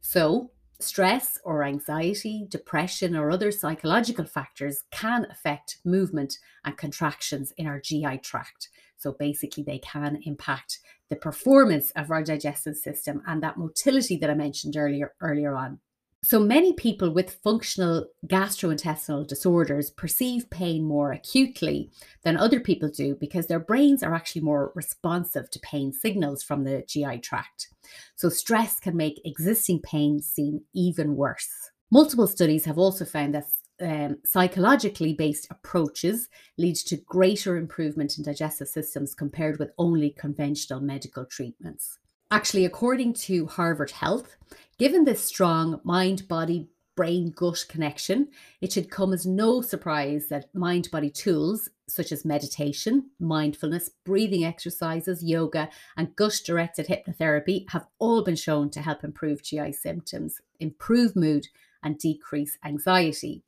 So, 0.00 0.52
stress 0.78 1.38
or 1.44 1.64
anxiety, 1.64 2.46
depression, 2.48 3.16
or 3.16 3.32
other 3.32 3.50
psychological 3.50 4.24
factors 4.24 4.84
can 4.92 5.26
affect 5.28 5.78
movement 5.84 6.38
and 6.64 6.76
contractions 6.76 7.52
in 7.56 7.66
our 7.66 7.80
GI 7.80 8.18
tract. 8.18 8.68
So, 8.96 9.16
basically, 9.18 9.64
they 9.64 9.78
can 9.78 10.20
impact 10.24 10.78
the 11.08 11.16
performance 11.16 11.90
of 11.96 12.12
our 12.12 12.22
digestive 12.22 12.76
system 12.76 13.22
and 13.26 13.42
that 13.42 13.58
motility 13.58 14.16
that 14.18 14.30
I 14.30 14.34
mentioned 14.34 14.76
earlier, 14.76 15.14
earlier 15.20 15.56
on. 15.56 15.80
So 16.24 16.38
many 16.38 16.72
people 16.72 17.10
with 17.10 17.40
functional 17.42 18.06
gastrointestinal 18.28 19.26
disorders 19.26 19.90
perceive 19.90 20.48
pain 20.50 20.84
more 20.84 21.10
acutely 21.10 21.90
than 22.22 22.36
other 22.36 22.60
people 22.60 22.88
do 22.88 23.16
because 23.16 23.48
their 23.48 23.58
brains 23.58 24.04
are 24.04 24.14
actually 24.14 24.42
more 24.42 24.70
responsive 24.76 25.50
to 25.50 25.58
pain 25.60 25.92
signals 25.92 26.44
from 26.44 26.62
the 26.62 26.84
GI 26.86 27.18
tract. 27.18 27.70
So 28.14 28.28
stress 28.28 28.78
can 28.78 28.96
make 28.96 29.20
existing 29.24 29.80
pain 29.80 30.20
seem 30.20 30.60
even 30.72 31.16
worse. 31.16 31.72
Multiple 31.90 32.28
studies 32.28 32.66
have 32.66 32.78
also 32.78 33.04
found 33.04 33.34
that 33.34 33.46
um, 33.80 34.18
psychologically 34.24 35.14
based 35.14 35.48
approaches 35.50 36.28
lead 36.56 36.76
to 36.76 36.98
greater 36.98 37.56
improvement 37.56 38.16
in 38.16 38.22
digestive 38.22 38.68
systems 38.68 39.12
compared 39.12 39.58
with 39.58 39.72
only 39.76 40.10
conventional 40.10 40.80
medical 40.80 41.24
treatments. 41.24 41.98
Actually, 42.30 42.64
according 42.64 43.12
to 43.12 43.44
Harvard 43.46 43.90
Health, 43.90 44.36
given 44.82 45.04
this 45.04 45.24
strong 45.24 45.80
mind 45.84 46.26
body 46.26 46.66
brain 46.96 47.32
gut 47.36 47.64
connection, 47.68 48.26
it 48.60 48.72
should 48.72 48.90
come 48.90 49.12
as 49.12 49.24
no 49.24 49.60
surprise 49.60 50.26
that 50.26 50.52
mind 50.56 50.88
body 50.90 51.08
tools 51.08 51.68
such 51.86 52.10
as 52.10 52.24
meditation, 52.24 53.08
mindfulness, 53.20 53.90
breathing 54.04 54.44
exercises, 54.44 55.22
yoga, 55.22 55.68
and 55.96 56.16
gut 56.16 56.40
directed 56.44 56.88
hypnotherapy 56.88 57.64
have 57.70 57.86
all 58.00 58.24
been 58.24 58.34
shown 58.34 58.68
to 58.68 58.82
help 58.82 59.04
improve 59.04 59.44
GI 59.44 59.72
symptoms, 59.72 60.40
improve 60.58 61.14
mood, 61.14 61.46
and 61.84 61.96
decrease 61.96 62.58
anxiety. 62.64 63.40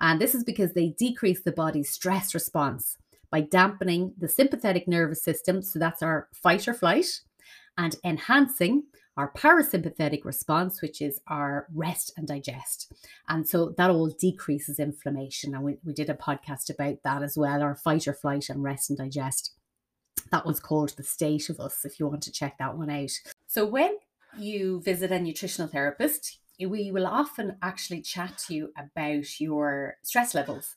And 0.00 0.20
this 0.20 0.34
is 0.34 0.42
because 0.42 0.72
they 0.72 0.88
decrease 0.98 1.42
the 1.42 1.52
body's 1.52 1.88
stress 1.88 2.34
response 2.34 2.98
by 3.30 3.42
dampening 3.42 4.14
the 4.18 4.26
sympathetic 4.26 4.88
nervous 4.88 5.22
system. 5.22 5.62
So 5.62 5.78
that's 5.78 6.02
our 6.02 6.26
fight 6.32 6.66
or 6.66 6.74
flight, 6.74 7.20
and 7.78 7.94
enhancing 8.02 8.82
our 9.16 9.32
parasympathetic 9.32 10.24
response, 10.24 10.80
which 10.80 11.02
is 11.02 11.20
our 11.26 11.66
rest 11.74 12.12
and 12.16 12.26
digest. 12.26 12.92
And 13.28 13.46
so 13.48 13.74
that 13.76 13.90
all 13.90 14.08
decreases 14.08 14.78
inflammation. 14.78 15.54
And 15.54 15.64
we, 15.64 15.78
we 15.84 15.92
did 15.92 16.10
a 16.10 16.14
podcast 16.14 16.70
about 16.70 17.02
that 17.04 17.22
as 17.22 17.36
well 17.36 17.62
our 17.62 17.76
fight 17.76 18.06
or 18.06 18.14
flight 18.14 18.48
and 18.48 18.62
rest 18.62 18.90
and 18.90 18.98
digest. 18.98 19.52
That 20.30 20.46
was 20.46 20.60
called 20.60 20.94
The 20.96 21.02
State 21.02 21.50
of 21.50 21.60
Us, 21.60 21.84
if 21.84 21.98
you 21.98 22.06
want 22.06 22.22
to 22.22 22.32
check 22.32 22.58
that 22.58 22.76
one 22.76 22.90
out. 22.90 23.10
So 23.46 23.66
when 23.66 23.96
you 24.38 24.80
visit 24.82 25.10
a 25.10 25.18
nutritional 25.18 25.68
therapist, 25.68 26.38
we 26.58 26.90
will 26.92 27.06
often 27.06 27.56
actually 27.62 28.02
chat 28.02 28.38
to 28.46 28.54
you 28.54 28.72
about 28.76 29.40
your 29.40 29.96
stress 30.02 30.34
levels 30.34 30.76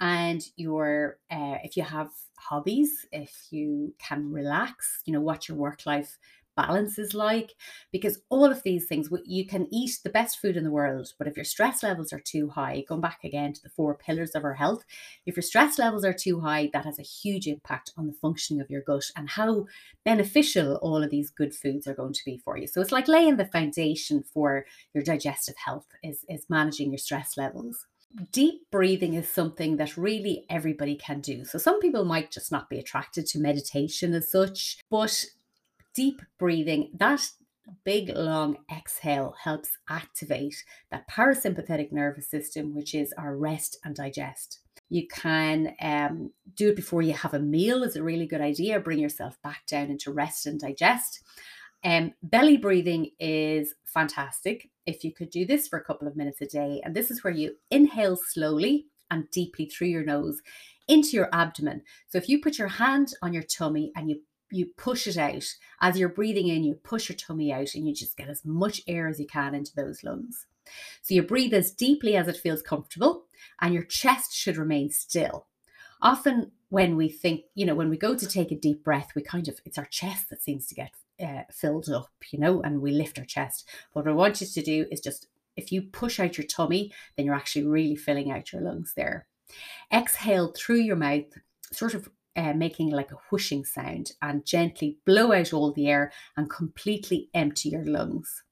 and 0.00 0.42
your 0.56 1.18
uh, 1.30 1.56
if 1.62 1.76
you 1.76 1.82
have 1.82 2.10
hobbies 2.38 3.06
if 3.12 3.46
you 3.50 3.94
can 3.98 4.30
relax 4.30 5.00
you 5.06 5.12
know 5.12 5.20
what 5.20 5.48
your 5.48 5.56
work 5.56 5.86
life 5.86 6.18
balance 6.56 6.98
is 6.98 7.14
like 7.14 7.54
because 7.92 8.18
all 8.28 8.44
of 8.44 8.62
these 8.62 8.86
things 8.86 9.08
you 9.24 9.46
can 9.46 9.66
eat 9.72 9.98
the 10.02 10.10
best 10.10 10.40
food 10.40 10.56
in 10.56 10.64
the 10.64 10.70
world 10.70 11.12
but 11.18 11.26
if 11.26 11.36
your 11.36 11.44
stress 11.44 11.82
levels 11.82 12.12
are 12.12 12.20
too 12.20 12.48
high 12.48 12.84
going 12.88 13.00
back 13.00 13.18
again 13.24 13.52
to 13.52 13.62
the 13.62 13.68
four 13.68 13.94
pillars 13.94 14.30
of 14.30 14.44
our 14.44 14.54
health 14.54 14.84
if 15.26 15.36
your 15.36 15.42
stress 15.42 15.78
levels 15.78 16.04
are 16.04 16.12
too 16.12 16.40
high 16.40 16.70
that 16.72 16.84
has 16.84 16.98
a 16.98 17.02
huge 17.02 17.46
impact 17.46 17.92
on 17.96 18.06
the 18.06 18.12
functioning 18.12 18.60
of 18.60 18.70
your 18.70 18.82
gut 18.82 19.04
and 19.16 19.30
how 19.30 19.66
beneficial 20.04 20.76
all 20.76 21.02
of 21.02 21.10
these 21.10 21.30
good 21.30 21.54
foods 21.54 21.86
are 21.86 21.94
going 21.94 22.12
to 22.12 22.24
be 22.24 22.38
for 22.38 22.56
you 22.56 22.66
so 22.66 22.80
it's 22.80 22.92
like 22.92 23.08
laying 23.08 23.36
the 23.36 23.46
foundation 23.46 24.22
for 24.22 24.64
your 24.92 25.02
digestive 25.02 25.56
health 25.64 25.86
is 26.02 26.24
is 26.28 26.46
managing 26.48 26.90
your 26.90 26.98
stress 26.98 27.36
levels 27.36 27.86
deep 28.32 28.62
breathing 28.70 29.14
is 29.14 29.28
something 29.28 29.76
that 29.76 29.96
really 29.96 30.44
everybody 30.48 30.94
can 30.96 31.20
do. 31.20 31.44
So, 31.44 31.58
some 31.58 31.80
people 31.80 32.04
might 32.04 32.30
just 32.30 32.52
not 32.52 32.68
be 32.68 32.78
attracted 32.78 33.26
to 33.26 33.40
meditation 33.40 34.14
as 34.14 34.30
such, 34.30 34.78
but 34.90 35.24
deep 35.94 36.22
breathing, 36.38 36.90
that 36.94 37.28
big 37.84 38.10
long 38.14 38.58
exhale 38.70 39.34
helps 39.42 39.70
activate 39.88 40.64
that 40.90 41.08
parasympathetic 41.08 41.92
nervous 41.92 42.28
system, 42.28 42.74
which 42.74 42.94
is 42.94 43.14
our 43.16 43.36
rest 43.36 43.78
and 43.84 43.94
digest. 43.94 44.60
You 44.90 45.06
can 45.08 45.74
um, 45.80 46.30
do 46.54 46.68
it 46.68 46.76
before 46.76 47.02
you 47.02 47.14
have 47.14 47.34
a 47.34 47.38
meal, 47.38 47.82
is 47.82 47.96
a 47.96 48.02
really 48.02 48.26
good 48.26 48.42
idea. 48.42 48.80
Bring 48.80 48.98
yourself 48.98 49.40
back 49.42 49.66
down 49.66 49.90
into 49.90 50.12
rest 50.12 50.46
and 50.46 50.60
digest. 50.60 51.22
Um, 51.84 52.12
belly 52.22 52.56
breathing 52.56 53.10
is 53.18 53.74
fantastic 53.84 54.70
if 54.86 55.04
you 55.04 55.12
could 55.12 55.30
do 55.30 55.44
this 55.44 55.68
for 55.68 55.78
a 55.78 55.84
couple 55.84 56.08
of 56.08 56.16
minutes 56.16 56.40
a 56.40 56.46
day. 56.46 56.80
And 56.84 56.94
this 56.94 57.10
is 57.10 57.22
where 57.22 57.32
you 57.32 57.56
inhale 57.70 58.16
slowly 58.16 58.86
and 59.10 59.30
deeply 59.30 59.66
through 59.66 59.88
your 59.88 60.04
nose 60.04 60.40
into 60.88 61.10
your 61.10 61.28
abdomen. 61.32 61.82
So 62.08 62.18
if 62.18 62.28
you 62.28 62.40
put 62.40 62.58
your 62.58 62.68
hand 62.68 63.14
on 63.22 63.32
your 63.32 63.42
tummy 63.42 63.92
and 63.96 64.08
you 64.08 64.20
you 64.54 64.66
push 64.76 65.06
it 65.06 65.16
out 65.16 65.44
as 65.80 65.98
you're 65.98 66.08
breathing 66.08 66.48
in, 66.48 66.64
you 66.64 66.74
push 66.74 67.08
your 67.08 67.16
tummy 67.16 67.52
out 67.52 67.74
and 67.74 67.86
you 67.86 67.94
just 67.94 68.16
get 68.16 68.28
as 68.28 68.44
much 68.44 68.82
air 68.86 69.08
as 69.08 69.18
you 69.18 69.26
can 69.26 69.54
into 69.54 69.74
those 69.74 70.04
lungs. 70.04 70.46
So 71.02 71.14
you 71.14 71.22
breathe 71.22 71.52
as 71.52 71.70
deeply 71.70 72.16
as 72.16 72.28
it 72.28 72.36
feels 72.36 72.62
comfortable 72.62 73.24
and 73.60 73.74
your 73.74 73.82
chest 73.82 74.34
should 74.34 74.56
remain 74.56 74.90
still. 74.90 75.46
Often, 76.00 76.52
when 76.68 76.96
we 76.96 77.08
think, 77.08 77.42
you 77.54 77.64
know, 77.64 77.74
when 77.74 77.88
we 77.88 77.96
go 77.96 78.14
to 78.14 78.26
take 78.26 78.50
a 78.50 78.56
deep 78.56 78.82
breath, 78.82 79.10
we 79.14 79.22
kind 79.22 79.48
of, 79.48 79.60
it's 79.64 79.78
our 79.78 79.86
chest 79.86 80.28
that 80.30 80.42
seems 80.42 80.66
to 80.66 80.74
get 80.74 80.90
uh, 81.24 81.42
filled 81.50 81.88
up, 81.88 82.10
you 82.30 82.38
know, 82.38 82.60
and 82.62 82.80
we 82.80 82.90
lift 82.90 83.18
our 83.18 83.24
chest. 83.24 83.68
But 83.92 84.04
what 84.04 84.10
I 84.10 84.14
want 84.14 84.40
you 84.40 84.46
to 84.46 84.62
do 84.62 84.86
is 84.90 85.00
just, 85.00 85.28
if 85.56 85.70
you 85.70 85.82
push 85.82 86.18
out 86.18 86.36
your 86.36 86.46
tummy, 86.46 86.92
then 87.16 87.26
you're 87.26 87.34
actually 87.34 87.64
really 87.66 87.96
filling 87.96 88.30
out 88.30 88.52
your 88.52 88.62
lungs 88.62 88.92
there. 88.96 89.26
Exhale 89.92 90.52
through 90.56 90.80
your 90.80 90.96
mouth, 90.96 91.26
sort 91.72 91.94
of 91.94 92.08
uh, 92.36 92.52
making 92.52 92.90
like 92.90 93.12
a 93.12 93.18
whooshing 93.30 93.64
sound, 93.64 94.12
and 94.22 94.44
gently 94.44 94.98
blow 95.04 95.32
out 95.32 95.52
all 95.52 95.72
the 95.72 95.88
air 95.88 96.12
and 96.36 96.50
completely 96.50 97.28
empty 97.34 97.70
your 97.70 97.84
lungs. 97.84 98.42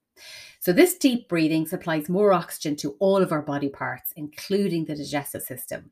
So, 0.61 0.73
this 0.73 0.97
deep 0.97 1.29
breathing 1.29 1.67
supplies 1.67 2.09
more 2.09 2.33
oxygen 2.33 2.77
to 2.77 2.97
all 3.01 3.23
of 3.23 3.33
our 3.33 3.43
body 3.43 3.69
parts, 3.69 4.12
including 4.17 4.85
the 4.85 4.97
digestive 4.97 5.43
system 5.43 5.91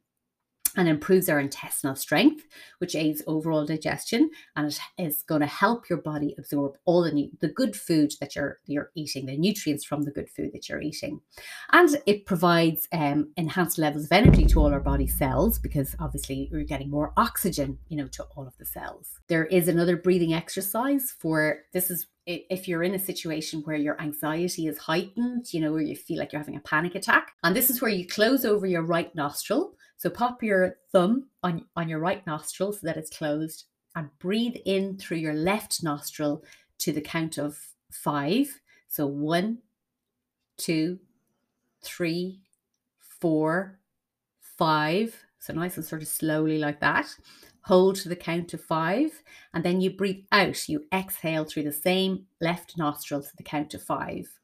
and 0.77 0.89
improves 0.89 1.29
our 1.29 1.41
intestinal 1.41 1.97
strength, 1.97 2.45
which 2.79 2.95
aids 2.95 3.23
overall 3.27 3.65
digestion, 3.65 4.31
and 4.57 4.67
it 4.67 4.79
is 4.99 5.23
going 5.23 5.41
to 5.41 5.47
help 5.47 5.89
your 5.89 6.01
body 6.01 6.35
absorb 6.39 6.77
all 6.85 7.03
the 7.03 7.31
the 7.41 7.49
good 7.49 7.77
food 7.77 8.13
that 8.21 8.37
you're 8.37 8.59
you're 8.67 8.91
eating, 8.95 9.27
the 9.27 9.37
nutrients 9.37 9.85
from 9.85 10.03
the 10.03 10.11
good 10.11 10.29
food 10.29 10.51
that 10.53 10.69
you're 10.69 10.81
eating, 10.81 11.21
and 11.73 11.97
it 12.07 12.27
provides 12.27 12.89
um, 12.93 13.31
enhanced 13.37 13.79
levels 13.79 14.05
of 14.05 14.13
energy 14.13 14.45
to 14.45 14.61
all 14.61 14.73
our 14.73 14.81
body 14.81 15.07
cells 15.07 15.59
because 15.59 15.95
obviously 15.99 16.49
you're 16.51 16.65
getting 16.65 16.91
more 16.91 17.13
oxygen, 17.17 17.79
you 17.89 17.97
know, 17.97 18.09
to 18.09 18.25
all 18.37 18.47
of 18.47 18.57
the 18.59 18.65
cells. 18.65 19.19
There 19.29 19.47
is 19.47 19.69
another 19.69 19.97
breathing 19.97 20.35
exercise 20.35 21.15
for 21.19 21.61
this 21.73 21.91
is 21.91 22.07
if 22.27 22.69
you're 22.69 22.83
in 22.83 22.95
a 22.95 22.99
situation 22.99 23.63
where 23.63 23.77
your 23.77 24.01
anxiety 24.01 24.67
is 24.67 24.79
heightened, 24.79 25.53
you 25.53 25.61
know, 25.61 25.73
where 25.73 25.83
you 25.83 25.97
feel 25.97 26.19
like 26.19 26.33
you're 26.33 26.41
having 26.41 26.57
a 26.57 26.61
panic 26.61 26.95
attack, 26.95 27.33
and 27.43 27.57
this 27.57 27.71
is 27.71 27.81
where 27.81 27.91
you 27.91 28.07
close 28.07 28.45
over 28.45 28.67
your 28.67 28.83
right 28.83 29.13
nostril 29.15 29.75
so 30.01 30.09
pop 30.09 30.43
your 30.43 30.79
thumb 30.93 31.27
on, 31.43 31.67
on 31.77 31.87
your 31.87 31.99
right 31.99 32.27
nostril 32.27 32.73
so 32.73 32.79
that 32.85 32.97
it's 32.97 33.15
closed 33.15 33.65
and 33.95 34.09
breathe 34.19 34.57
in 34.65 34.97
through 34.97 35.19
your 35.19 35.35
left 35.35 35.83
nostril 35.83 36.43
to 36.79 36.91
the 36.91 37.03
count 37.03 37.37
of 37.37 37.59
five. 37.93 38.49
So 38.89 39.07
one, 39.07 39.59
two, 40.57 40.99
three, 41.83 42.41
four, 43.21 43.79
five. 44.41 45.15
So 45.39 45.53
nice 45.53 45.77
and 45.77 45.85
sort 45.85 46.01
of 46.01 46.09
slowly 46.09 46.57
like 46.57 46.81
that. 46.81 47.15
Hold 47.65 47.97
to 47.97 48.09
the 48.09 48.17
count 48.17 48.55
of 48.55 48.63
five, 48.63 49.23
and 49.53 49.63
then 49.63 49.83
you 49.83 49.91
breathe 49.91 50.25
out. 50.33 50.67
You 50.67 50.87
exhale 50.95 51.45
through 51.45 51.65
the 51.65 51.73
same 51.73 52.25
left 52.41 52.79
nostril 52.79 53.21
to 53.21 53.37
the 53.37 53.43
count 53.43 53.75
of 53.75 53.83
five 53.83 54.40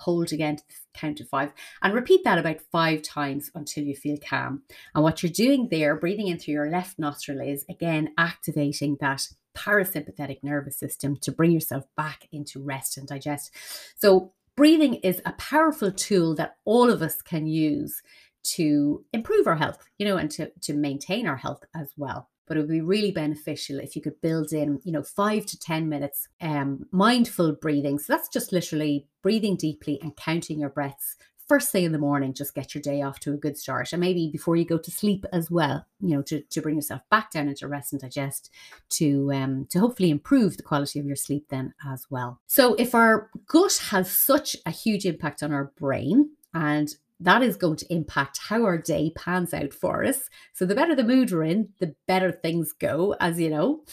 hold 0.00 0.32
again 0.32 0.56
to 0.56 0.62
the 0.66 0.74
count 0.94 1.20
of 1.20 1.28
five, 1.28 1.52
and 1.82 1.94
repeat 1.94 2.24
that 2.24 2.38
about 2.38 2.60
five 2.72 3.02
times 3.02 3.50
until 3.54 3.84
you 3.84 3.94
feel 3.94 4.16
calm. 4.18 4.62
And 4.94 5.04
what 5.04 5.22
you're 5.22 5.30
doing 5.30 5.68
there, 5.70 5.94
breathing 5.96 6.28
in 6.28 6.38
through 6.38 6.54
your 6.54 6.70
left 6.70 6.98
nostril, 6.98 7.40
is 7.40 7.64
again 7.68 8.10
activating 8.18 8.96
that 9.00 9.28
parasympathetic 9.56 10.42
nervous 10.42 10.78
system 10.78 11.16
to 11.18 11.32
bring 11.32 11.50
yourself 11.50 11.84
back 11.96 12.28
into 12.32 12.62
rest 12.62 12.96
and 12.96 13.06
digest. 13.06 13.52
So, 13.96 14.32
breathing 14.56 14.94
is 14.96 15.20
a 15.24 15.32
powerful 15.32 15.92
tool 15.92 16.34
that 16.36 16.56
all 16.64 16.90
of 16.90 17.02
us 17.02 17.22
can 17.22 17.46
use 17.46 18.02
to 18.42 19.04
improve 19.12 19.46
our 19.46 19.56
health, 19.56 19.78
you 19.98 20.06
know, 20.06 20.16
and 20.16 20.30
to, 20.30 20.50
to 20.62 20.72
maintain 20.72 21.26
our 21.26 21.36
health 21.36 21.62
as 21.74 21.92
well 21.96 22.29
but 22.46 22.56
it 22.56 22.60
would 22.60 22.68
be 22.68 22.80
really 22.80 23.10
beneficial 23.10 23.78
if 23.78 23.94
you 23.94 24.02
could 24.02 24.20
build 24.20 24.52
in, 24.52 24.80
you 24.84 24.92
know, 24.92 25.02
five 25.02 25.46
to 25.46 25.58
10 25.58 25.88
minutes 25.88 26.28
um, 26.40 26.86
mindful 26.90 27.52
breathing. 27.52 27.98
So 27.98 28.12
that's 28.12 28.28
just 28.28 28.52
literally 28.52 29.06
breathing 29.22 29.56
deeply 29.56 30.00
and 30.02 30.16
counting 30.16 30.60
your 30.60 30.70
breaths 30.70 31.16
first 31.50 31.72
thing 31.72 31.82
in 31.82 31.90
the 31.90 31.98
morning, 31.98 32.32
just 32.32 32.54
get 32.54 32.76
your 32.76 32.80
day 32.80 33.02
off 33.02 33.18
to 33.18 33.32
a 33.32 33.36
good 33.36 33.58
start. 33.58 33.92
And 33.92 33.98
maybe 33.98 34.28
before 34.30 34.54
you 34.54 34.64
go 34.64 34.78
to 34.78 34.90
sleep 34.92 35.26
as 35.32 35.50
well, 35.50 35.84
you 36.00 36.14
know, 36.14 36.22
to, 36.22 36.42
to 36.42 36.62
bring 36.62 36.76
yourself 36.76 37.00
back 37.10 37.32
down 37.32 37.48
into 37.48 37.66
rest 37.66 37.92
and 37.92 38.00
digest 38.00 38.50
to 38.90 39.32
um 39.32 39.66
to 39.70 39.80
hopefully 39.80 40.10
improve 40.10 40.56
the 40.56 40.62
quality 40.62 41.00
of 41.00 41.06
your 41.06 41.16
sleep 41.16 41.46
then 41.48 41.74
as 41.84 42.06
well. 42.08 42.38
So 42.46 42.74
if 42.74 42.94
our 42.94 43.30
gut 43.48 43.82
has 43.90 44.08
such 44.08 44.56
a 44.64 44.70
huge 44.70 45.04
impact 45.04 45.42
on 45.42 45.52
our 45.52 45.72
brain 45.76 46.30
and 46.54 46.94
that 47.20 47.42
is 47.42 47.56
going 47.56 47.76
to 47.76 47.92
impact 47.92 48.38
how 48.48 48.64
our 48.64 48.78
day 48.78 49.12
pans 49.14 49.52
out 49.52 49.74
for 49.74 50.04
us. 50.04 50.30
So, 50.54 50.64
the 50.64 50.74
better 50.74 50.94
the 50.94 51.04
mood 51.04 51.30
we're 51.30 51.44
in, 51.44 51.68
the 51.78 51.94
better 52.08 52.32
things 52.32 52.72
go, 52.72 53.14
as 53.20 53.38
you 53.38 53.50
know. 53.50 53.84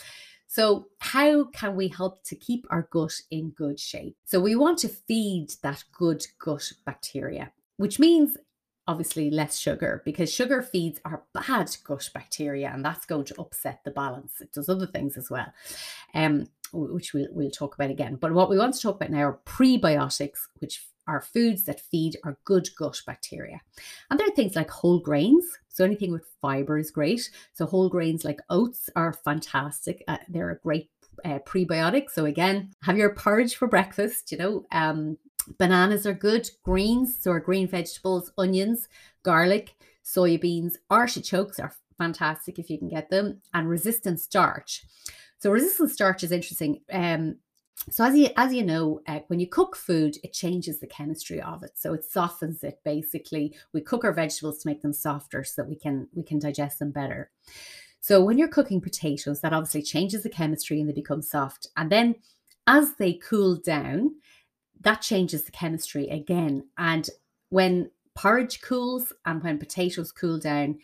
So, 0.47 0.87
how 0.99 1.45
can 1.45 1.75
we 1.75 1.89
help 1.89 2.23
to 2.23 2.35
keep 2.35 2.65
our 2.69 2.87
gut 2.91 3.13
in 3.29 3.51
good 3.51 3.79
shape? 3.79 4.15
So, 4.25 4.39
we 4.39 4.55
want 4.55 4.79
to 4.79 4.87
feed 4.87 5.51
that 5.61 5.83
good 5.91 6.25
gut 6.39 6.71
bacteria, 6.85 7.51
which 7.75 7.99
means 7.99 8.37
obviously 8.87 9.29
less 9.29 9.57
sugar 9.57 10.01
because 10.05 10.31
sugar 10.31 10.61
feeds 10.61 11.01
our 11.03 11.23
bad 11.33 11.75
gut 11.83 12.09
bacteria 12.13 12.71
and 12.73 12.85
that's 12.85 13.05
going 13.05 13.25
to 13.25 13.41
upset 13.41 13.81
the 13.83 13.91
balance. 13.91 14.39
It 14.39 14.53
does 14.53 14.69
other 14.69 14.87
things 14.87 15.17
as 15.17 15.29
well, 15.29 15.53
um, 16.13 16.47
which 16.71 17.13
we'll, 17.13 17.27
we'll 17.31 17.51
talk 17.51 17.75
about 17.75 17.91
again. 17.91 18.15
But 18.15 18.31
what 18.31 18.49
we 18.49 18.57
want 18.57 18.73
to 18.75 18.81
talk 18.81 18.95
about 18.95 19.11
now 19.11 19.23
are 19.23 19.39
prebiotics, 19.45 20.47
which 20.59 20.87
are 21.07 21.21
foods 21.21 21.63
that 21.65 21.81
feed 21.81 22.17
our 22.23 22.37
good 22.45 22.69
gut 22.77 23.01
bacteria. 23.05 23.61
And 24.09 24.19
there 24.19 24.27
are 24.27 24.35
things 24.35 24.55
like 24.55 24.69
whole 24.69 24.99
grains. 24.99 25.45
So 25.69 25.83
anything 25.83 26.11
with 26.11 26.25
fiber 26.41 26.77
is 26.77 26.91
great. 26.91 27.29
So 27.53 27.65
whole 27.65 27.89
grains 27.89 28.25
like 28.25 28.39
oats 28.49 28.89
are 28.95 29.13
fantastic. 29.13 30.03
Uh, 30.07 30.17
they're 30.27 30.51
a 30.51 30.59
great 30.59 30.89
uh, 31.23 31.39
prebiotic. 31.45 32.09
So 32.09 32.25
again, 32.25 32.71
have 32.83 32.97
your 32.97 33.13
porridge 33.13 33.55
for 33.55 33.67
breakfast, 33.67 34.31
you 34.31 34.37
know, 34.37 34.65
um, 34.71 35.17
Bananas 35.57 36.05
are 36.05 36.13
good, 36.13 36.49
greens, 36.63 37.17
so 37.19 37.37
green 37.39 37.67
vegetables, 37.67 38.31
onions, 38.37 38.87
garlic, 39.23 39.75
soybeans, 40.03 40.73
artichokes 40.89 41.59
are 41.59 41.73
fantastic 41.97 42.59
if 42.59 42.69
you 42.69 42.77
can 42.77 42.89
get 42.89 43.09
them, 43.09 43.41
and 43.53 43.69
resistant 43.69 44.19
starch. 44.19 44.83
So 45.39 45.51
resistant 45.51 45.91
starch 45.91 46.23
is 46.23 46.31
interesting. 46.31 46.81
Um, 46.91 47.37
so 47.89 48.03
as 48.03 48.15
you 48.15 48.29
as 48.35 48.53
you 48.53 48.63
know, 48.63 49.01
uh, 49.07 49.19
when 49.27 49.39
you 49.39 49.47
cook 49.47 49.75
food, 49.75 50.17
it 50.23 50.33
changes 50.33 50.79
the 50.79 50.87
chemistry 50.87 51.41
of 51.41 51.63
it. 51.63 51.71
So 51.75 51.93
it 51.93 52.03
softens 52.03 52.63
it. 52.63 52.79
Basically, 52.83 53.55
we 53.73 53.81
cook 53.81 54.03
our 54.03 54.13
vegetables 54.13 54.59
to 54.59 54.67
make 54.67 54.81
them 54.81 54.93
softer, 54.93 55.43
so 55.43 55.61
that 55.61 55.69
we 55.69 55.75
can 55.75 56.07
we 56.13 56.23
can 56.23 56.39
digest 56.39 56.79
them 56.79 56.91
better. 56.91 57.29
So 58.01 58.23
when 58.23 58.37
you're 58.37 58.47
cooking 58.47 58.81
potatoes, 58.81 59.41
that 59.41 59.53
obviously 59.53 59.83
changes 59.83 60.23
the 60.23 60.29
chemistry 60.29 60.79
and 60.79 60.89
they 60.89 60.93
become 60.93 61.21
soft. 61.21 61.67
And 61.75 61.91
then 61.91 62.15
as 62.65 62.95
they 62.95 63.13
cool 63.13 63.55
down, 63.55 64.15
that 64.81 65.01
changes 65.01 65.43
the 65.43 65.51
chemistry 65.51 66.07
again. 66.09 66.67
And 66.77 67.09
when 67.49 67.91
porridge 68.15 68.61
cools 68.61 69.13
and 69.25 69.43
when 69.43 69.57
potatoes 69.57 70.11
cool 70.11 70.37
down, 70.39 70.79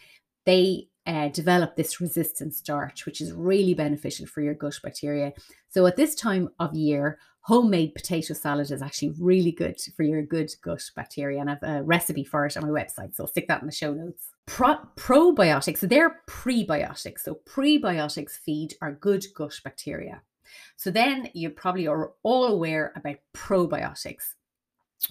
they 0.46 0.90
uh, 1.06 1.28
develop 1.30 1.76
this 1.76 2.00
resistant 2.00 2.54
starch, 2.54 3.06
which 3.06 3.22
is 3.22 3.34
really 3.34 3.74
beneficial 3.74 4.26
for 4.26 4.42
your 4.42 4.54
gut 4.54 4.80
bacteria. 4.82 5.34
So 5.70 5.86
at 5.86 5.96
this 5.96 6.16
time 6.16 6.50
of 6.60 6.74
year, 6.74 7.20
homemade 7.42 7.94
potato 7.94 8.34
salad 8.34 8.72
is 8.72 8.82
actually 8.82 9.14
really 9.20 9.52
good 9.52 9.78
for 9.96 10.04
your 10.04 10.22
good 10.22 10.52
gut 10.62 10.82
bacteria. 10.96 11.42
And 11.42 11.50
I 11.50 11.54
have 11.54 11.64
a 11.64 11.84
recipe 11.84 12.24
for 12.24 12.46
it 12.46 12.56
on 12.56 12.64
my 12.64 12.70
website. 12.70 13.16
So 13.16 13.24
I'll 13.24 13.28
stick 13.28 13.48
that 13.50 13.62
in 13.62 13.68
the 13.68 13.74
show 13.74 13.94
notes. 13.94 14.30
Pro- 14.46 14.80
probiotics, 14.96 15.80
so 15.80 15.88
they're 15.88 16.22
prebiotics. 16.28 17.20
So 17.20 17.40
prebiotics 17.46 18.32
feed 18.32 18.76
our 18.82 18.94
good 18.94 19.26
gut 19.36 19.60
bacteria. 19.64 20.22
So 20.78 20.92
then 20.92 21.30
you 21.34 21.50
probably 21.50 21.88
are 21.88 22.12
all 22.24 22.46
aware 22.46 22.94
about 22.96 23.18
probiotics 23.34 24.36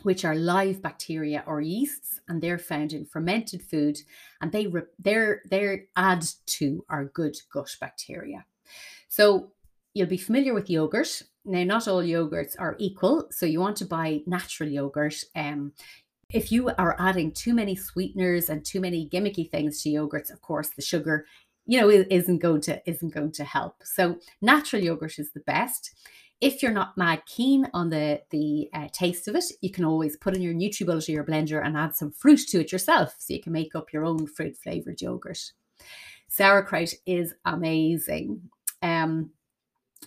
which 0.02 0.24
are 0.24 0.34
live 0.34 0.82
bacteria 0.82 1.44
or 1.46 1.60
yeasts, 1.60 2.20
and 2.28 2.40
they're 2.40 2.58
found 2.58 2.92
in 2.92 3.04
fermented 3.04 3.62
food, 3.62 3.98
and 4.40 4.52
they 4.52 4.66
re- 4.66 4.82
they're 4.98 5.42
they're 5.50 5.84
add 5.96 6.24
to 6.46 6.84
our 6.88 7.04
good 7.06 7.36
gut 7.52 7.76
bacteria. 7.80 8.44
So 9.08 9.52
you'll 9.94 10.08
be 10.08 10.16
familiar 10.16 10.54
with 10.54 10.70
yogurt. 10.70 11.22
Now, 11.44 11.64
not 11.64 11.88
all 11.88 12.02
yogurts 12.02 12.54
are 12.58 12.76
equal, 12.78 13.28
so 13.30 13.46
you 13.46 13.60
want 13.60 13.76
to 13.78 13.84
buy 13.84 14.22
natural 14.26 14.68
yogurt. 14.68 15.22
Um, 15.34 15.72
if 16.32 16.50
you 16.50 16.70
are 16.78 16.96
adding 16.98 17.32
too 17.32 17.52
many 17.52 17.76
sweeteners 17.76 18.48
and 18.48 18.64
too 18.64 18.80
many 18.80 19.08
gimmicky 19.08 19.50
things 19.50 19.82
to 19.82 19.90
yogurts, 19.90 20.32
of 20.32 20.40
course, 20.40 20.70
the 20.70 20.82
sugar, 20.82 21.26
you 21.66 21.80
know, 21.80 21.90
isn't 21.90 22.38
going 22.38 22.62
to 22.62 22.80
isn't 22.88 23.12
going 23.14 23.32
to 23.32 23.44
help. 23.44 23.76
So 23.84 24.16
natural 24.40 24.82
yogurt 24.82 25.18
is 25.18 25.32
the 25.32 25.40
best. 25.40 25.94
If 26.42 26.60
you're 26.60 26.72
not 26.72 26.98
mad 26.98 27.22
keen 27.24 27.68
on 27.72 27.88
the 27.90 28.20
the 28.30 28.68
uh, 28.74 28.88
taste 28.92 29.28
of 29.28 29.36
it, 29.36 29.44
you 29.60 29.70
can 29.70 29.84
always 29.84 30.16
put 30.16 30.34
in 30.34 30.42
your 30.42 30.52
NutriBullet 30.52 31.08
or 31.08 31.12
your 31.12 31.24
blender 31.24 31.64
and 31.64 31.76
add 31.76 31.94
some 31.94 32.10
fruit 32.10 32.40
to 32.48 32.60
it 32.60 32.72
yourself, 32.72 33.14
so 33.18 33.32
you 33.32 33.40
can 33.40 33.52
make 33.52 33.76
up 33.76 33.92
your 33.92 34.04
own 34.04 34.26
fruit 34.26 34.56
flavored 34.56 35.00
yogurt. 35.00 35.52
Sauerkraut 36.28 36.94
is 37.06 37.32
amazing. 37.44 38.50
Um, 38.82 39.30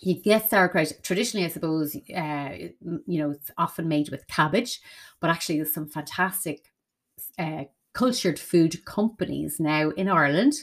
you 0.02 0.22
get 0.22 0.50
sauerkraut 0.50 0.92
traditionally, 1.04 1.46
I 1.46 1.50
suppose. 1.50 1.96
Uh, 1.96 2.50
you 3.08 3.18
know, 3.20 3.32
it's 3.32 3.52
often 3.58 3.88
made 3.88 4.10
with 4.10 4.28
cabbage, 4.28 4.82
but 5.22 5.30
actually, 5.30 5.56
there's 5.56 5.74
some 5.74 5.88
fantastic 5.88 6.74
uh, 7.40 7.64
cultured 7.94 8.38
food 8.38 8.84
companies 8.84 9.58
now 9.58 9.92
in 9.92 10.10
Ireland 10.10 10.56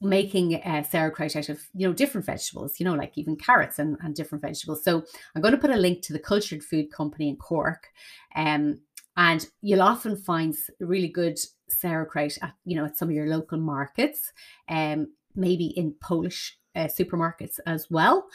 making 0.00 0.56
uh, 0.56 0.82
sauerkraut 0.82 1.36
out 1.36 1.48
of 1.48 1.60
you 1.74 1.86
know 1.86 1.94
different 1.94 2.26
vegetables 2.26 2.78
you 2.78 2.84
know 2.84 2.94
like 2.94 3.16
even 3.16 3.36
carrots 3.36 3.78
and, 3.78 3.96
and 4.02 4.14
different 4.14 4.42
vegetables. 4.42 4.84
So 4.84 5.04
i'm 5.34 5.42
going 5.42 5.54
to 5.54 5.60
put 5.60 5.70
a 5.70 5.76
link 5.76 6.02
to 6.02 6.12
the 6.12 6.18
cultured 6.18 6.62
food 6.62 6.90
company 6.90 7.28
in 7.28 7.36
cork 7.36 7.88
um, 8.36 8.80
and 9.16 9.46
you'll 9.62 9.82
often 9.82 10.16
find 10.16 10.54
really 10.80 11.08
good 11.08 11.38
sauerkraut 11.68 12.36
at 12.42 12.54
you 12.64 12.76
know 12.76 12.84
at 12.84 12.98
some 12.98 13.08
of 13.08 13.14
your 13.14 13.28
local 13.28 13.58
markets 13.58 14.32
um, 14.68 15.06
maybe 15.34 15.66
in 15.66 15.94
polish 16.00 16.58
uh, 16.76 16.86
supermarkets 16.86 17.58
as 17.66 17.90
well. 17.90 18.26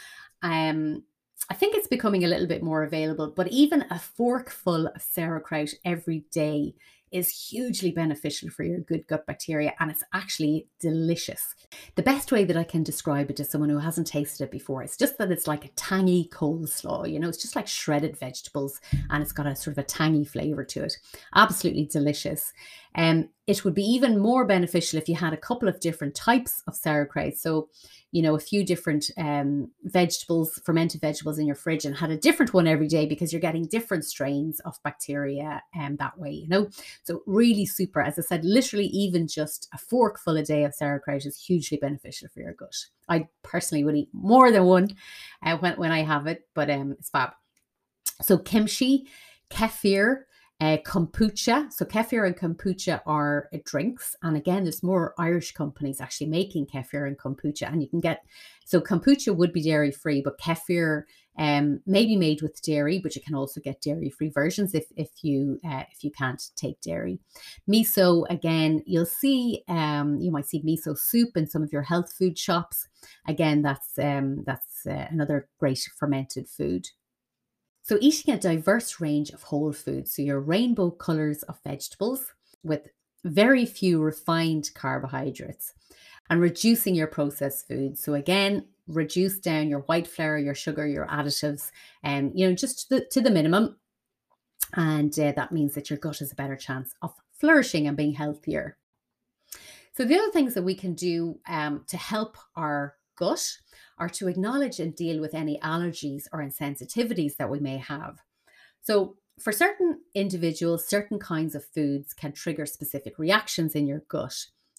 Um, 0.42 1.04
I 1.50 1.54
think 1.54 1.76
it's 1.76 1.88
becoming 1.88 2.24
a 2.24 2.28
little 2.28 2.48
bit 2.48 2.64
more 2.64 2.84
available, 2.84 3.34
but 3.36 3.48
even 3.48 3.86
a 3.90 4.00
forkful 4.00 4.88
of 4.88 5.02
sauerkraut 5.02 5.74
every 5.86 6.26
day 6.32 6.76
is 7.12 7.50
hugely 7.50 7.92
beneficial 7.92 8.50
for 8.50 8.64
your 8.64 8.80
good 8.80 9.08
gut 9.08 9.26
bacteria 9.26 9.74
and 9.80 9.92
it's 9.92 10.04
actually 10.14 10.68
delicious. 10.80 11.56
The 11.96 12.04
best 12.04 12.32
way 12.32 12.44
that 12.46 12.58
I 12.58 12.64
can 12.64 12.84
describe 12.84 13.30
it 13.30 13.38
to 13.38 13.46
someone 13.46 13.70
who 13.70 13.80
hasn't 13.80 14.08
tasted 14.08 14.44
it 14.44 14.52
before 14.52 14.84
is 14.84 14.98
just 14.98 15.18
that 15.18 15.32
it's 15.32 15.48
like 15.48 15.66
a 15.66 15.70
tangy 15.70 16.30
coleslaw, 16.32 17.12
you 17.12 17.20
know, 17.20 17.30
it's 17.30 17.42
just 17.42 17.56
like 17.56 17.68
shredded 17.68 18.18
vegetables 18.18 18.80
and 19.10 19.22
it's 19.22 19.32
got 19.32 19.48
a 19.48 19.56
sort 19.56 19.78
of 19.78 19.84
a 19.84 19.88
tangy 19.88 20.26
flavor 20.26 20.64
to 20.66 20.84
it. 20.84 20.94
Absolutely 21.36 21.86
delicious. 21.86 22.54
Um, 22.96 23.30
it 23.50 23.66
would 23.66 23.74
be 23.74 23.84
even 23.84 24.20
more 24.20 24.46
beneficial 24.46 25.00
if 25.00 25.10
you 25.10 25.16
had 25.16 25.34
a 25.34 25.38
couple 25.38 25.68
of 25.68 25.80
different 25.80 26.14
types 26.14 26.62
of 26.68 26.76
sauerkraut. 26.76 27.36
So, 27.36 27.68
you 28.12 28.22
know, 28.22 28.36
a 28.36 28.40
few 28.40 28.64
different 28.64 29.10
um, 29.18 29.72
vegetables, 29.86 30.62
fermented 30.64 31.02
vegetables 31.02 31.40
in 31.40 31.48
your 31.48 31.56
fridge 31.56 31.84
and 31.84 31.98
had 31.98 32.12
a 32.12 32.18
different 32.18 32.54
one 32.54 32.68
every 32.68 32.88
day 32.88 33.08
because 33.08 33.34
you're 33.34 33.42
getting 33.42 33.66
different 33.66 34.06
strains 34.06 34.60
of 34.60 34.78
bacteria 34.84 35.64
um, 35.76 35.96
that 35.96 36.16
way, 36.20 36.30
you 36.30 36.48
know. 36.48 36.70
So, 37.02 37.24
really 37.26 37.66
super. 37.66 38.04
As 38.04 38.20
I 38.20 38.22
said, 38.22 38.46
literally, 38.46 38.86
even 38.86 39.28
just 39.28 39.68
a 39.74 39.80
forkful 39.80 40.38
a 40.38 40.44
day 40.44 40.64
of 40.64 40.76
sauerkraut 40.76 41.26
is 41.26 41.36
hugely 41.36 41.78
beneficial 41.78 42.28
for 42.32 42.42
your 42.42 42.54
gut. 42.54 42.76
I 43.08 43.30
personally 43.42 43.84
would 43.84 43.96
eat 43.96 44.10
more 44.14 44.52
than 44.52 44.66
one 44.66 44.90
uh, 45.44 45.58
when, 45.58 45.74
when 45.74 45.92
I 45.92 46.04
have 46.04 46.28
it, 46.28 46.48
but 46.54 46.70
um, 46.70 46.92
it's 46.92 47.10
fab. 47.10 47.32
So, 48.22 48.38
kimchi, 48.38 49.08
kefir, 49.50 50.26
uh, 50.62 50.78
kombucha. 50.86 51.72
So 51.72 51.86
kefir 51.86 52.26
and 52.26 52.38
kombucha 52.38 53.02
are 53.06 53.50
uh, 53.54 53.58
drinks, 53.64 54.16
and 54.22 54.36
again, 54.36 54.64
there's 54.64 54.84
more 54.84 55.14
Irish 55.18 55.54
companies 55.54 56.02
actually 56.02 56.28
making 56.28 56.68
kefir 56.68 57.08
and 57.08 57.18
kombucha, 57.18 57.72
and 57.72 57.82
you 57.82 57.88
can 57.88 58.00
get. 58.00 58.26
So 58.66 58.82
kombucha 58.82 59.36
would 59.36 59.54
be 59.54 59.64
dairy 59.64 59.92
free, 59.92 60.22
but 60.22 60.40
kefir 60.40 61.04
um, 61.40 61.80
may 61.86 62.06
be 62.06 62.18
made 62.18 62.42
with 62.42 62.62
dairy, 62.62 63.00
but 63.00 63.16
you 63.16 63.22
can 63.22 63.34
also 63.34 63.62
get 63.62 63.82
dairy 63.82 64.10
free 64.10 64.30
versions 64.30 64.76
if 64.76 64.86
if 64.98 65.24
you 65.24 65.60
uh, 65.66 65.84
if 65.92 66.04
you 66.04 66.12
can't 66.12 66.44
take 66.58 66.82
dairy. 66.82 67.20
Miso 67.68 68.26
again, 68.30 68.84
you'll 68.86 69.06
see 69.06 69.64
um, 69.70 70.20
you 70.20 70.32
might 70.32 70.48
see 70.48 70.62
miso 70.62 70.98
soup 70.98 71.38
in 71.38 71.48
some 71.48 71.64
of 71.64 71.72
your 71.72 71.84
health 71.84 72.12
food 72.12 72.38
shops. 72.38 72.90
Again, 73.28 73.62
that's 73.62 73.98
um, 73.98 74.44
that's 74.46 74.86
uh, 74.86 75.08
another 75.10 75.48
great 75.58 75.80
fermented 75.98 76.50
food. 76.50 76.90
So, 77.90 77.98
eating 78.02 78.36
a 78.36 78.38
diverse 78.38 79.02
range 79.02 79.32
of 79.32 79.42
whole 79.42 79.74
foods, 79.74 80.16
so 80.16 80.22
your 80.22 80.40
rainbow 80.40 80.92
colors 80.92 81.42
of 81.42 81.58
vegetables 81.64 82.24
with 82.62 82.88
very 83.24 83.66
few 83.66 84.00
refined 84.00 84.70
carbohydrates, 84.76 85.74
and 86.30 86.40
reducing 86.40 86.94
your 86.94 87.08
processed 87.08 87.68
foods. 87.68 88.04
So, 88.04 88.14
again, 88.14 88.68
reduce 88.86 89.40
down 89.40 89.70
your 89.70 89.80
white 89.80 90.06
flour, 90.06 90.38
your 90.38 90.54
sugar, 90.54 90.86
your 90.86 91.08
additives, 91.08 91.72
and 92.04 92.28
um, 92.28 92.32
you 92.36 92.48
know, 92.48 92.54
just 92.54 92.90
to 92.90 92.98
the, 92.98 93.06
to 93.06 93.22
the 93.22 93.32
minimum. 93.32 93.78
And 94.76 95.18
uh, 95.18 95.32
that 95.32 95.52
means 95.52 95.74
that 95.74 95.90
your 95.90 95.98
gut 95.98 96.20
has 96.20 96.32
a 96.32 96.36
better 96.36 96.56
chance 96.56 96.94
of 97.02 97.16
flourishing 97.40 97.88
and 97.88 97.98
being 97.98 98.14
healthier. 98.14 98.78
So, 99.94 100.06
the 100.06 100.14
other 100.14 100.32
things 100.32 100.54
that 100.54 100.62
we 100.62 100.76
can 100.76 100.94
do 100.94 101.40
um, 101.48 101.86
to 101.88 101.98
help 101.98 102.38
our 102.56 102.98
gut 103.20 103.58
are 104.00 104.10
to 104.10 104.28
acknowledge 104.28 104.80
and 104.80 104.96
deal 104.96 105.20
with 105.20 105.36
any 105.36 105.60
allergies 105.60 106.24
or 106.32 106.40
insensitivities 106.40 107.36
that 107.36 107.50
we 107.50 107.60
may 107.60 107.78
have. 107.78 108.20
So, 108.82 109.18
for 109.40 109.54
certain 109.54 110.02
individuals, 110.16 110.88
certain 110.88 111.18
kinds 111.20 111.56
of 111.56 111.64
foods 111.66 112.14
can 112.14 112.34
trigger 112.34 112.66
specific 112.66 113.18
reactions 113.18 113.74
in 113.74 113.88
your 113.88 114.04
gut, 114.10 114.36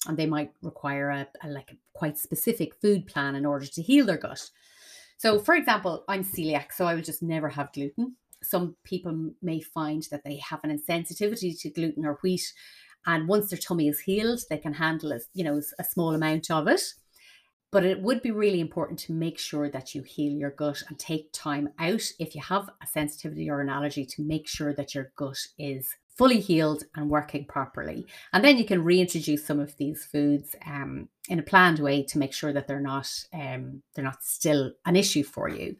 and 0.06 0.16
they 0.16 0.26
might 0.26 0.52
require 0.62 1.10
a, 1.10 1.28
a 1.42 1.48
like 1.48 1.70
a 1.70 1.76
quite 1.94 2.18
specific 2.18 2.74
food 2.80 3.06
plan 3.06 3.36
in 3.36 3.46
order 3.46 3.66
to 3.66 3.82
heal 3.82 4.04
their 4.04 4.18
gut. 4.18 4.50
So, 5.16 5.38
for 5.38 5.54
example, 5.54 6.04
I'm 6.08 6.24
celiac, 6.24 6.72
so 6.72 6.86
I 6.86 6.94
will 6.94 7.02
just 7.02 7.22
never 7.22 7.48
have 7.50 7.72
gluten. 7.72 8.16
Some 8.42 8.76
people 8.84 9.32
may 9.42 9.60
find 9.60 10.02
that 10.10 10.24
they 10.24 10.36
have 10.36 10.60
an 10.64 10.76
insensitivity 10.76 11.58
to 11.60 11.70
gluten 11.70 12.06
or 12.06 12.18
wheat, 12.22 12.52
and 13.06 13.28
once 13.28 13.50
their 13.50 13.58
tummy 13.58 13.88
is 13.88 14.00
healed, 14.00 14.40
they 14.48 14.58
can 14.58 14.74
handle 14.74 15.12
a, 15.12 15.20
you 15.34 15.44
know 15.44 15.60
a 15.78 15.84
small 15.84 16.14
amount 16.14 16.50
of 16.50 16.68
it. 16.68 16.82
But 17.72 17.84
it 17.84 18.00
would 18.00 18.20
be 18.22 18.32
really 18.32 18.60
important 18.60 18.98
to 19.00 19.12
make 19.12 19.38
sure 19.38 19.70
that 19.70 19.94
you 19.94 20.02
heal 20.02 20.32
your 20.32 20.50
gut 20.50 20.82
and 20.88 20.98
take 20.98 21.32
time 21.32 21.68
out 21.78 22.02
if 22.18 22.34
you 22.34 22.42
have 22.42 22.68
a 22.82 22.86
sensitivity 22.86 23.48
or 23.48 23.60
an 23.60 23.68
allergy 23.68 24.04
to 24.06 24.22
make 24.22 24.48
sure 24.48 24.74
that 24.74 24.94
your 24.94 25.12
gut 25.16 25.38
is 25.58 25.88
fully 26.20 26.40
healed 26.40 26.84
and 26.96 27.08
working 27.08 27.46
properly. 27.46 28.06
And 28.32 28.44
then 28.44 28.58
you 28.58 28.66
can 28.66 28.84
reintroduce 28.84 29.46
some 29.46 29.58
of 29.58 29.74
these 29.78 30.04
foods 30.04 30.54
um, 30.66 31.08
in 31.30 31.38
a 31.38 31.42
planned 31.42 31.78
way 31.78 32.02
to 32.02 32.18
make 32.18 32.34
sure 32.34 32.52
that 32.52 32.68
they're 32.68 32.78
not 32.78 33.08
um, 33.32 33.82
they're 33.94 34.04
not 34.04 34.22
still 34.22 34.72
an 34.84 34.96
issue 34.96 35.22
for 35.22 35.48
you. 35.48 35.76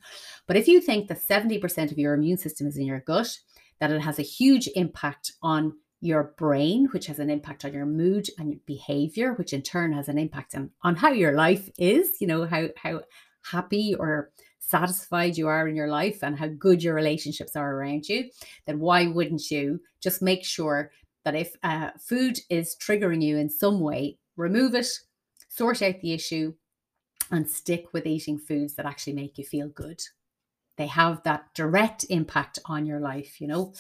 But 0.47 0.57
if 0.57 0.67
you 0.67 0.81
think 0.81 1.09
that 1.09 1.21
70% 1.21 1.93
of 1.93 1.99
your 1.99 2.15
immune 2.15 2.39
system 2.39 2.67
is 2.67 2.79
in 2.79 2.87
your 2.87 3.01
gut, 3.01 3.37
that 3.81 3.91
it 3.91 4.01
has 4.01 4.19
a 4.19 4.23
huge 4.23 4.69
impact 4.77 5.33
on 5.43 5.75
your 6.01 6.35
brain, 6.39 6.89
which 6.93 7.07
has 7.07 7.19
an 7.19 7.31
impact 7.31 7.65
on 7.65 7.73
your 7.73 7.87
mood 7.87 8.29
and 8.39 8.51
your 8.51 8.61
behavior, 8.67 9.35
which 9.35 9.53
in 9.53 9.63
turn 9.63 9.93
has 9.93 10.09
an 10.09 10.19
impact 10.19 10.55
on, 10.55 10.71
on 10.83 10.97
how 10.97 11.11
your 11.11 11.33
life 11.33 11.69
is, 11.79 12.13
you 12.21 12.27
know, 12.27 12.47
how 12.47 12.69
how 12.77 13.01
happy 13.43 13.95
or 13.95 14.31
satisfied 14.59 15.37
you 15.37 15.49
are 15.49 15.67
in 15.67 15.75
your 15.75 15.89
life 15.89 16.23
and 16.23 16.39
how 16.39 16.47
good 16.47 16.83
your 16.83 16.95
relationships 16.95 17.57
are 17.57 17.75
around 17.75 18.09
you, 18.09 18.31
then 18.67 18.79
why 18.79 19.07
wouldn't 19.07 19.51
you 19.51 19.81
just 20.01 20.23
make 20.23 20.45
sure 20.45 20.91
that 21.25 21.35
if 21.35 21.55
uh, 21.63 21.91
food 21.99 22.39
is 22.49 22.77
triggering 22.81 23.23
you 23.23 23.37
in 23.37 23.51
some 23.51 23.81
way, 23.81 24.17
remove 24.37 24.75
it, 24.75 24.87
sort 25.49 25.83
out 25.83 26.01
the 26.01 26.13
issue, 26.13 26.55
and 27.31 27.49
stick 27.49 27.93
with 27.93 28.07
eating 28.07 28.39
foods 28.39 28.75
that 28.75 28.87
actually 28.87 29.13
make 29.13 29.39
you 29.39 29.45
feel 29.45 29.69
good. 29.69 30.01
They 30.81 30.87
have 30.87 31.23
that 31.25 31.45
direct 31.53 32.07
impact 32.09 32.59
on 32.65 32.87
your 32.87 33.01
life, 33.01 33.39
you 33.39 33.47
know. 33.47 33.75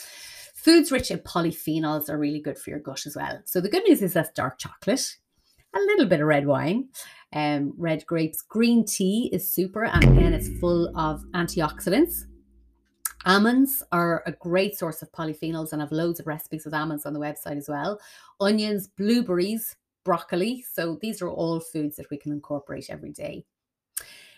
Foods 0.54 0.92
rich 0.92 1.10
in 1.10 1.20
polyphenols 1.20 2.10
are 2.10 2.18
really 2.18 2.42
good 2.42 2.58
for 2.58 2.68
your 2.68 2.78
gut 2.78 3.06
as 3.06 3.16
well. 3.16 3.40
So 3.46 3.62
the 3.62 3.70
good 3.70 3.84
news 3.88 4.02
is 4.02 4.12
that's 4.12 4.28
dark 4.32 4.58
chocolate, 4.58 5.16
a 5.74 5.78
little 5.78 6.04
bit 6.04 6.20
of 6.20 6.26
red 6.26 6.46
wine, 6.46 6.90
um, 7.32 7.72
red 7.78 8.04
grapes. 8.04 8.42
Green 8.42 8.84
tea 8.84 9.30
is 9.32 9.50
super, 9.50 9.84
and 9.84 10.04
again, 10.04 10.34
it's 10.34 10.50
full 10.60 10.94
of 10.94 11.24
antioxidants. 11.32 12.24
Almonds 13.24 13.82
are 13.92 14.22
a 14.26 14.32
great 14.32 14.76
source 14.76 15.00
of 15.00 15.10
polyphenols, 15.10 15.72
and 15.72 15.80
I've 15.80 15.92
loads 15.92 16.20
of 16.20 16.26
recipes 16.26 16.66
with 16.66 16.74
almonds 16.74 17.06
on 17.06 17.14
the 17.14 17.18
website 17.18 17.56
as 17.56 17.66
well. 17.66 17.98
Onions, 18.40 18.88
blueberries, 18.88 19.74
broccoli. 20.04 20.66
So 20.70 20.98
these 21.00 21.22
are 21.22 21.30
all 21.30 21.60
foods 21.60 21.96
that 21.96 22.10
we 22.10 22.18
can 22.18 22.32
incorporate 22.32 22.90
every 22.90 23.12
day. 23.12 23.46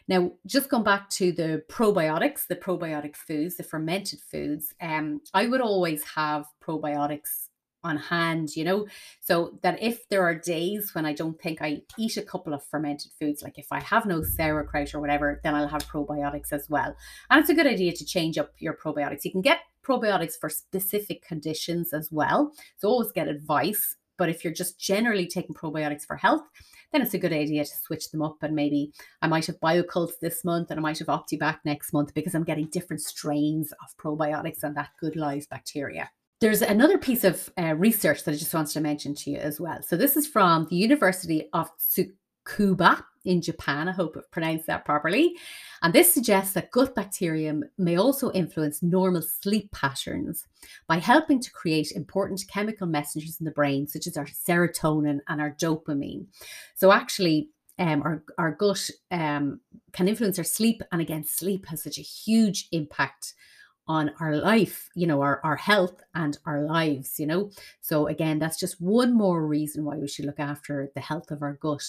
Now, 0.08 0.32
just 0.46 0.68
going 0.68 0.84
back 0.84 1.08
to 1.10 1.32
the 1.32 1.62
probiotics, 1.68 2.46
the 2.46 2.56
probiotic 2.56 3.16
foods, 3.16 3.56
the 3.56 3.62
fermented 3.62 4.20
foods, 4.20 4.74
um, 4.80 5.20
I 5.32 5.46
would 5.46 5.60
always 5.60 6.04
have 6.14 6.46
probiotics 6.62 7.48
on 7.84 7.96
hand, 7.96 8.54
you 8.54 8.64
know, 8.64 8.86
so 9.20 9.58
that 9.62 9.82
if 9.82 10.08
there 10.08 10.22
are 10.22 10.34
days 10.34 10.94
when 10.94 11.04
I 11.04 11.12
don't 11.12 11.40
think 11.40 11.60
I 11.60 11.82
eat 11.98 12.16
a 12.16 12.22
couple 12.22 12.54
of 12.54 12.64
fermented 12.64 13.10
foods, 13.18 13.42
like 13.42 13.58
if 13.58 13.66
I 13.72 13.80
have 13.80 14.06
no 14.06 14.22
sauerkraut 14.22 14.94
or 14.94 15.00
whatever, 15.00 15.40
then 15.42 15.54
I'll 15.54 15.68
have 15.68 15.88
probiotics 15.88 16.52
as 16.52 16.68
well. 16.70 16.94
And 17.28 17.40
it's 17.40 17.50
a 17.50 17.54
good 17.54 17.66
idea 17.66 17.92
to 17.92 18.04
change 18.04 18.38
up 18.38 18.52
your 18.58 18.74
probiotics. 18.74 19.24
You 19.24 19.32
can 19.32 19.42
get 19.42 19.60
probiotics 19.84 20.34
for 20.40 20.48
specific 20.48 21.22
conditions 21.22 21.92
as 21.92 22.08
well. 22.12 22.52
So 22.78 22.88
always 22.88 23.10
get 23.12 23.26
advice. 23.28 23.96
But 24.18 24.28
if 24.28 24.44
you're 24.44 24.52
just 24.52 24.78
generally 24.78 25.26
taking 25.26 25.54
probiotics 25.54 26.04
for 26.04 26.16
health, 26.16 26.42
then 26.92 27.02
it's 27.02 27.14
a 27.14 27.18
good 27.18 27.32
idea 27.32 27.64
to 27.64 27.76
switch 27.76 28.10
them 28.10 28.22
up. 28.22 28.36
And 28.42 28.54
maybe 28.54 28.92
I 29.22 29.26
might 29.26 29.46
have 29.46 29.60
Bio-Kult 29.60 30.12
this 30.20 30.44
month 30.44 30.70
and 30.70 30.78
I 30.78 30.82
might 30.82 30.98
have 30.98 31.08
OptiBac 31.08 31.58
next 31.64 31.92
month 31.92 32.14
because 32.14 32.34
I'm 32.34 32.44
getting 32.44 32.66
different 32.66 33.02
strains 33.02 33.72
of 33.72 33.96
probiotics 33.96 34.62
and 34.62 34.76
that 34.76 34.90
good 35.00 35.16
live 35.16 35.48
bacteria. 35.48 36.10
There's 36.40 36.62
another 36.62 36.98
piece 36.98 37.24
of 37.24 37.50
uh, 37.56 37.74
research 37.76 38.24
that 38.24 38.32
I 38.32 38.36
just 38.36 38.52
wanted 38.52 38.72
to 38.72 38.80
mention 38.80 39.14
to 39.14 39.30
you 39.30 39.38
as 39.38 39.60
well. 39.60 39.80
So 39.82 39.96
this 39.96 40.16
is 40.16 40.26
from 40.26 40.66
the 40.70 40.76
University 40.76 41.48
of 41.52 41.70
Tsukuba 41.78 43.04
in 43.24 43.40
Japan. 43.40 43.88
I 43.88 43.92
hope 43.92 44.16
I've 44.16 44.30
pronounced 44.30 44.66
that 44.66 44.84
properly. 44.84 45.36
And 45.82 45.92
this 45.92 46.12
suggests 46.12 46.54
that 46.54 46.70
gut 46.70 46.94
bacterium 46.94 47.64
may 47.78 47.96
also 47.96 48.30
influence 48.32 48.82
normal 48.82 49.22
sleep 49.22 49.70
patterns 49.72 50.46
by 50.86 50.98
helping 50.98 51.40
to 51.40 51.50
create 51.50 51.92
important 51.92 52.44
chemical 52.48 52.86
messengers 52.86 53.38
in 53.40 53.44
the 53.44 53.50
brain, 53.50 53.86
such 53.86 54.06
as 54.06 54.16
our 54.16 54.26
serotonin 54.26 55.20
and 55.28 55.40
our 55.40 55.52
dopamine. 55.52 56.26
So 56.74 56.92
actually, 56.92 57.48
um, 57.78 58.02
our, 58.02 58.22
our 58.38 58.52
gut 58.52 58.90
um, 59.10 59.60
can 59.92 60.08
influence 60.08 60.38
our 60.38 60.44
sleep. 60.44 60.82
And 60.92 61.00
again, 61.00 61.24
sleep 61.24 61.66
has 61.66 61.82
such 61.82 61.98
a 61.98 62.02
huge 62.02 62.68
impact 62.72 63.34
on 63.88 64.12
our 64.20 64.36
life, 64.36 64.88
you 64.94 65.06
know, 65.06 65.22
our, 65.22 65.40
our 65.42 65.56
health 65.56 66.02
and 66.14 66.38
our 66.46 66.62
lives, 66.62 67.18
you 67.18 67.26
know. 67.26 67.50
So, 67.80 68.06
again, 68.06 68.38
that's 68.38 68.58
just 68.58 68.80
one 68.80 69.12
more 69.12 69.44
reason 69.46 69.84
why 69.84 69.96
we 69.96 70.06
should 70.06 70.24
look 70.24 70.38
after 70.38 70.90
the 70.94 71.00
health 71.00 71.30
of 71.30 71.42
our 71.42 71.54
gut. 71.54 71.84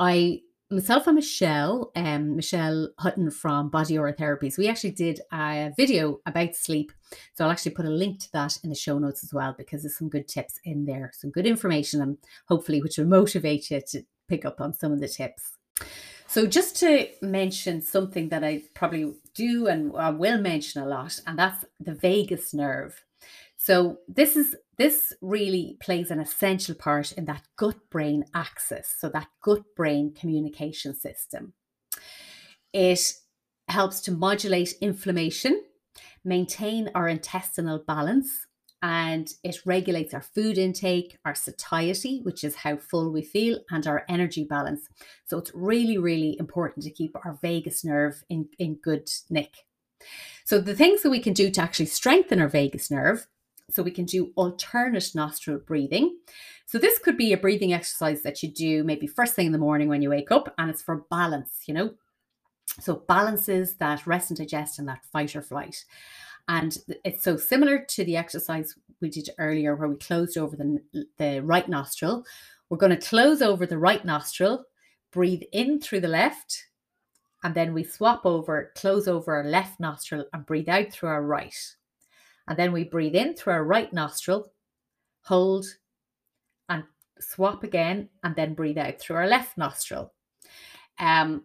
I 0.00 0.40
myself 0.70 1.06
and 1.06 1.16
Michelle, 1.16 1.90
um, 1.94 2.36
Michelle 2.36 2.88
Hutton 2.98 3.30
from 3.30 3.68
Body 3.68 3.98
Aura 3.98 4.14
Therapies, 4.14 4.56
we 4.56 4.68
actually 4.68 4.92
did 4.92 5.20
a 5.32 5.72
video 5.76 6.20
about 6.26 6.54
sleep. 6.56 6.92
So 7.34 7.44
I'll 7.44 7.50
actually 7.50 7.72
put 7.72 7.84
a 7.84 7.90
link 7.90 8.20
to 8.20 8.32
that 8.32 8.56
in 8.62 8.70
the 8.70 8.76
show 8.76 8.98
notes 8.98 9.22
as 9.22 9.34
well 9.34 9.54
because 9.56 9.82
there's 9.82 9.98
some 9.98 10.08
good 10.08 10.26
tips 10.26 10.58
in 10.64 10.86
there, 10.86 11.10
some 11.14 11.30
good 11.30 11.46
information, 11.46 12.00
and 12.00 12.16
hopefully 12.48 12.80
which 12.80 12.98
will 12.98 13.06
motivate 13.06 13.70
you 13.70 13.80
to 13.88 14.02
pick 14.26 14.44
up 14.44 14.60
on 14.60 14.72
some 14.72 14.92
of 14.92 15.00
the 15.00 15.08
tips. 15.08 15.52
So, 16.28 16.46
just 16.46 16.76
to 16.76 17.08
mention 17.20 17.82
something 17.82 18.28
that 18.28 18.44
I 18.44 18.62
probably 18.74 19.12
do 19.34 19.66
and 19.66 19.92
I 19.96 20.10
will 20.10 20.40
mention 20.40 20.80
a 20.80 20.86
lot, 20.86 21.20
and 21.26 21.38
that's 21.38 21.64
the 21.80 21.94
vagus 21.94 22.54
nerve. 22.54 23.02
So, 23.62 23.98
this 24.08 24.36
is 24.36 24.56
this 24.78 25.12
really 25.20 25.76
plays 25.82 26.10
an 26.10 26.18
essential 26.18 26.74
part 26.74 27.12
in 27.12 27.26
that 27.26 27.42
gut 27.58 27.76
brain 27.90 28.24
axis, 28.32 28.94
so 28.98 29.10
that 29.10 29.28
gut 29.42 29.60
brain 29.76 30.14
communication 30.18 30.94
system. 30.94 31.52
It 32.72 33.12
helps 33.68 34.00
to 34.02 34.12
modulate 34.12 34.72
inflammation, 34.80 35.62
maintain 36.24 36.90
our 36.94 37.06
intestinal 37.06 37.84
balance, 37.86 38.46
and 38.80 39.30
it 39.44 39.58
regulates 39.66 40.14
our 40.14 40.22
food 40.22 40.56
intake, 40.56 41.18
our 41.26 41.34
satiety, 41.34 42.20
which 42.22 42.42
is 42.44 42.54
how 42.54 42.78
full 42.78 43.12
we 43.12 43.20
feel, 43.20 43.58
and 43.70 43.86
our 43.86 44.06
energy 44.08 44.44
balance. 44.44 44.88
So 45.26 45.36
it's 45.36 45.52
really, 45.54 45.98
really 45.98 46.34
important 46.40 46.82
to 46.84 46.90
keep 46.90 47.14
our 47.26 47.38
vagus 47.42 47.84
nerve 47.84 48.24
in, 48.30 48.48
in 48.58 48.76
good 48.76 49.10
nick. 49.28 49.52
So 50.46 50.58
the 50.58 50.74
things 50.74 51.02
that 51.02 51.10
we 51.10 51.20
can 51.20 51.34
do 51.34 51.50
to 51.50 51.60
actually 51.60 51.86
strengthen 51.86 52.40
our 52.40 52.48
vagus 52.48 52.90
nerve, 52.90 53.26
so 53.70 53.82
we 53.82 53.90
can 53.90 54.04
do 54.04 54.32
alternate 54.36 55.14
nostril 55.14 55.58
breathing. 55.58 56.16
So 56.66 56.78
this 56.78 56.98
could 56.98 57.16
be 57.16 57.32
a 57.32 57.38
breathing 57.38 57.72
exercise 57.72 58.22
that 58.22 58.42
you 58.42 58.50
do 58.50 58.84
maybe 58.84 59.06
first 59.06 59.34
thing 59.34 59.46
in 59.46 59.52
the 59.52 59.58
morning 59.58 59.88
when 59.88 60.02
you 60.02 60.10
wake 60.10 60.30
up, 60.30 60.54
and 60.58 60.70
it's 60.70 60.82
for 60.82 61.04
balance, 61.10 61.62
you 61.66 61.74
know. 61.74 61.94
So 62.80 62.96
balances 63.08 63.74
that 63.76 64.06
rest 64.06 64.30
and 64.30 64.38
digest 64.38 64.78
and 64.78 64.88
that 64.88 65.04
fight 65.12 65.34
or 65.34 65.42
flight. 65.42 65.84
And 66.48 66.76
it's 67.04 67.22
so 67.22 67.36
similar 67.36 67.84
to 67.88 68.04
the 68.04 68.16
exercise 68.16 68.74
we 69.00 69.10
did 69.10 69.30
earlier 69.38 69.74
where 69.76 69.88
we 69.88 69.96
closed 69.96 70.36
over 70.36 70.56
the, 70.56 71.06
the 71.16 71.40
right 71.40 71.68
nostril. 71.68 72.24
We're 72.68 72.76
going 72.76 72.96
to 72.96 73.08
close 73.08 73.42
over 73.42 73.66
the 73.66 73.78
right 73.78 74.04
nostril, 74.04 74.64
breathe 75.12 75.42
in 75.52 75.80
through 75.80 76.00
the 76.00 76.08
left, 76.08 76.66
and 77.42 77.54
then 77.54 77.72
we 77.72 77.82
swap 77.84 78.26
over, 78.26 78.72
close 78.76 79.08
over 79.08 79.34
our 79.34 79.44
left 79.44 79.80
nostril 79.80 80.26
and 80.32 80.46
breathe 80.46 80.68
out 80.68 80.92
through 80.92 81.08
our 81.08 81.22
right. 81.22 81.56
And 82.48 82.58
then 82.58 82.72
we 82.72 82.84
breathe 82.84 83.14
in 83.14 83.34
through 83.34 83.52
our 83.54 83.64
right 83.64 83.92
nostril, 83.92 84.52
hold, 85.24 85.66
and 86.68 86.84
swap 87.18 87.62
again, 87.62 88.08
and 88.22 88.34
then 88.36 88.54
breathe 88.54 88.78
out 88.78 88.98
through 88.98 89.16
our 89.16 89.28
left 89.28 89.56
nostril. 89.56 90.12
Um, 90.98 91.44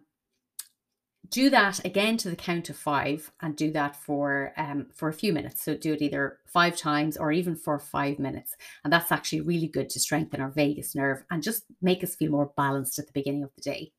do 1.28 1.50
that 1.50 1.84
again 1.84 2.16
to 2.18 2.30
the 2.30 2.36
count 2.36 2.70
of 2.70 2.76
five 2.76 3.32
and 3.40 3.56
do 3.56 3.72
that 3.72 3.96
for 3.96 4.52
um, 4.56 4.86
for 4.94 5.08
a 5.08 5.14
few 5.14 5.32
minutes. 5.32 5.62
So 5.64 5.76
do 5.76 5.94
it 5.94 6.02
either 6.02 6.38
five 6.46 6.76
times 6.76 7.16
or 7.16 7.32
even 7.32 7.56
for 7.56 7.78
five 7.78 8.18
minutes. 8.18 8.54
And 8.84 8.92
that's 8.92 9.10
actually 9.10 9.40
really 9.40 9.66
good 9.66 9.90
to 9.90 10.00
strengthen 10.00 10.40
our 10.40 10.50
vagus 10.50 10.94
nerve 10.94 11.24
and 11.30 11.42
just 11.42 11.64
make 11.82 12.04
us 12.04 12.14
feel 12.14 12.30
more 12.30 12.52
balanced 12.56 12.98
at 12.98 13.06
the 13.06 13.12
beginning 13.12 13.42
of 13.42 13.50
the 13.56 13.62
day 13.62 13.92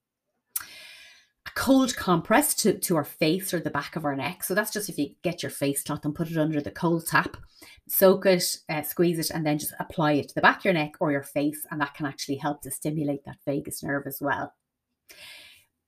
cold 1.58 1.96
compress 1.96 2.54
to, 2.54 2.78
to 2.78 2.96
our 2.96 3.04
face 3.04 3.52
or 3.52 3.60
the 3.60 3.70
back 3.70 3.96
of 3.96 4.06
our 4.06 4.15
neck 4.15 4.43
so 4.43 4.54
that's 4.54 4.72
just 4.72 4.89
if 4.89 4.98
you 4.98 5.10
get 5.24 5.41
your 5.41 5.50
face 5.50 5.82
cloth 5.82 6.06
and 6.06 6.13
put 6.13 6.30
it 6.30 6.38
under 6.38 6.62
the 6.62 6.70
cold 6.70 7.06
tap 7.08 7.36
soak 7.88 8.28
it 8.28 8.58
uh, 8.70 8.84
squeeze 8.84 9.17
it 9.17 9.32
and 9.32 9.46
then 9.46 9.58
just 9.58 9.74
apply 9.80 10.12
it 10.13 10.30
to 10.30 10.36
the 10.36 10.41
back 10.41 10.60
of 10.60 10.65
your 10.65 10.74
neck 10.74 10.93
or 11.00 11.12
your 11.12 11.24
face 11.24 11.65
and 11.72 11.82
that 11.82 11.96
can 11.96 12.06
actually 12.06 12.36
help 12.36 12.62
to 12.62 12.70
stimulate 12.70 13.26
that 13.26 13.38
vagus 13.43 13.82
nerve 13.82 14.04
as 14.06 14.20
well 14.22 14.54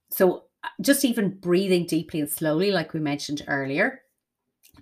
so 0.09 0.45
just 0.81 1.05
even 1.05 1.37
breathing 1.39 1.85
deeply 1.85 2.19
and 2.19 2.29
slowly, 2.29 2.71
like 2.71 2.93
we 2.93 2.99
mentioned 2.99 3.43
earlier. 3.47 4.01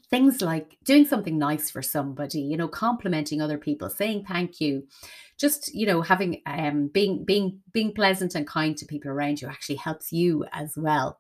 Things 0.10 0.42
like 0.42 0.78
doing 0.84 1.06
something 1.06 1.38
nice 1.38 1.70
for 1.70 1.82
somebody, 1.82 2.42
you 2.42 2.58
know, 2.58 2.68
complimenting 2.68 3.42
other 3.42 3.58
people, 3.58 3.90
saying 3.90 4.26
thank 4.28 4.62
you, 4.62 4.88
just 5.38 5.74
you 5.74 5.86
know, 5.86 6.02
having 6.02 6.42
um 6.46 6.88
being 6.88 7.24
being 7.26 7.60
being 7.72 7.94
pleasant 7.94 8.36
and 8.36 8.48
kind 8.48 8.78
to 8.78 8.86
people 8.86 9.12
around 9.12 9.42
you 9.42 9.48
actually 9.48 9.76
helps 9.76 10.12
you 10.12 10.46
as 10.54 10.74
well. 10.78 11.20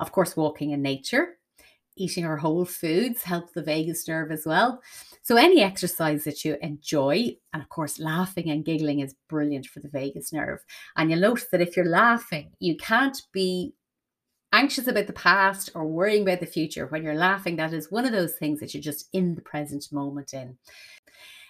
Of 0.00 0.12
course, 0.12 0.36
walking 0.36 0.70
in 0.70 0.82
nature, 0.82 1.38
eating 1.96 2.24
our 2.24 2.36
whole 2.36 2.64
foods 2.64 3.22
helps 3.22 3.52
the 3.52 3.62
vagus 3.62 4.06
nerve 4.08 4.30
as 4.30 4.44
well. 4.46 4.82
So, 5.22 5.36
any 5.36 5.62
exercise 5.62 6.24
that 6.24 6.44
you 6.44 6.56
enjoy, 6.60 7.36
and 7.52 7.62
of 7.62 7.68
course, 7.68 7.98
laughing 7.98 8.50
and 8.50 8.64
giggling 8.64 9.00
is 9.00 9.14
brilliant 9.28 9.66
for 9.66 9.80
the 9.80 9.88
vagus 9.88 10.32
nerve. 10.32 10.60
And 10.96 11.10
you'll 11.10 11.20
notice 11.20 11.46
that 11.50 11.60
if 11.60 11.76
you're 11.76 11.86
laughing, 11.86 12.52
you 12.58 12.76
can't 12.76 13.20
be 13.32 13.74
anxious 14.54 14.86
about 14.86 15.06
the 15.06 15.12
past 15.12 15.70
or 15.74 15.84
worrying 15.84 16.22
about 16.22 16.40
the 16.40 16.46
future. 16.46 16.86
When 16.86 17.02
you're 17.02 17.14
laughing, 17.14 17.56
that 17.56 17.72
is 17.72 17.90
one 17.90 18.06
of 18.06 18.12
those 18.12 18.34
things 18.34 18.60
that 18.60 18.72
you're 18.72 18.82
just 18.82 19.08
in 19.12 19.34
the 19.34 19.42
present 19.42 19.92
moment 19.92 20.32
in. 20.32 20.56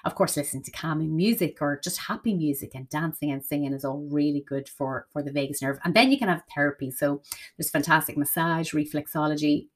Of 0.04 0.14
course, 0.14 0.36
listening 0.36 0.64
to 0.64 0.70
calming 0.70 1.16
music 1.16 1.58
or 1.60 1.80
just 1.82 1.98
happy 1.98 2.34
music 2.34 2.74
and 2.74 2.88
dancing 2.88 3.30
and 3.30 3.44
singing 3.44 3.72
is 3.72 3.84
all 3.84 4.06
really 4.10 4.44
good 4.46 4.68
for, 4.68 5.06
for 5.12 5.22
the 5.22 5.32
vagus 5.32 5.62
nerve. 5.62 5.78
And 5.84 5.94
then 5.94 6.10
you 6.10 6.18
can 6.18 6.28
have 6.28 6.42
therapy. 6.54 6.90
So 6.90 7.22
there's 7.56 7.70
fantastic 7.70 8.16
massage, 8.16 8.74
reflexology, 8.74 9.68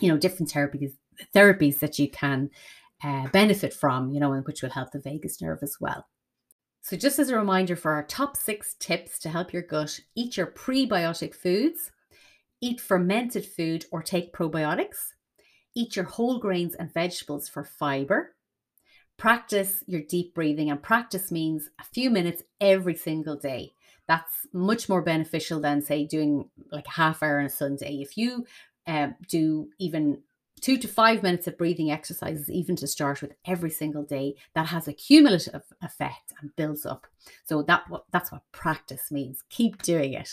you 0.00 0.08
know, 0.08 0.18
different 0.18 0.50
therapies 0.50 0.92
therapies 1.34 1.78
that 1.78 1.98
you 1.98 2.10
can 2.10 2.50
uh, 3.02 3.28
benefit 3.28 3.72
from, 3.72 4.10
you 4.10 4.20
know, 4.20 4.32
and 4.32 4.44
which 4.46 4.62
will 4.62 4.70
help 4.70 4.90
the 4.90 4.98
vagus 4.98 5.40
nerve 5.40 5.60
as 5.62 5.76
well. 5.80 6.06
So, 6.82 6.96
just 6.96 7.18
as 7.18 7.30
a 7.30 7.36
reminder 7.36 7.76
for 7.76 7.92
our 7.92 8.02
top 8.02 8.36
six 8.36 8.74
tips 8.78 9.18
to 9.20 9.30
help 9.30 9.52
your 9.52 9.62
gut, 9.62 10.00
eat 10.14 10.36
your 10.36 10.48
prebiotic 10.48 11.34
foods, 11.34 11.90
Eat 12.64 12.80
fermented 12.80 13.44
food 13.44 13.84
or 13.92 14.02
take 14.02 14.32
probiotics. 14.32 15.12
Eat 15.74 15.96
your 15.96 16.06
whole 16.06 16.38
grains 16.38 16.74
and 16.74 16.90
vegetables 16.90 17.46
for 17.46 17.62
fiber. 17.62 18.36
Practice 19.18 19.84
your 19.86 20.00
deep 20.00 20.34
breathing, 20.34 20.70
and 20.70 20.82
practice 20.82 21.30
means 21.30 21.68
a 21.78 21.84
few 21.84 22.08
minutes 22.08 22.42
every 22.62 22.94
single 22.94 23.36
day. 23.36 23.74
That's 24.08 24.46
much 24.54 24.88
more 24.88 25.02
beneficial 25.02 25.60
than, 25.60 25.82
say, 25.82 26.06
doing 26.06 26.48
like 26.72 26.86
a 26.86 26.92
half 26.92 27.22
hour 27.22 27.38
on 27.38 27.44
a 27.44 27.50
Sunday. 27.50 28.00
If 28.00 28.16
you 28.16 28.46
uh, 28.86 29.08
do 29.28 29.68
even 29.78 30.22
two 30.62 30.78
to 30.78 30.88
five 30.88 31.22
minutes 31.22 31.46
of 31.46 31.58
breathing 31.58 31.90
exercises, 31.90 32.50
even 32.50 32.76
to 32.76 32.86
start 32.86 33.20
with 33.20 33.34
every 33.46 33.70
single 33.70 34.04
day, 34.04 34.36
that 34.54 34.68
has 34.68 34.88
a 34.88 34.94
cumulative 34.94 35.64
effect 35.82 36.32
and 36.40 36.56
builds 36.56 36.86
up. 36.86 37.06
So 37.44 37.60
that 37.64 37.84
that's 38.10 38.32
what 38.32 38.50
practice 38.52 39.10
means. 39.10 39.44
Keep 39.50 39.82
doing 39.82 40.14
it. 40.14 40.30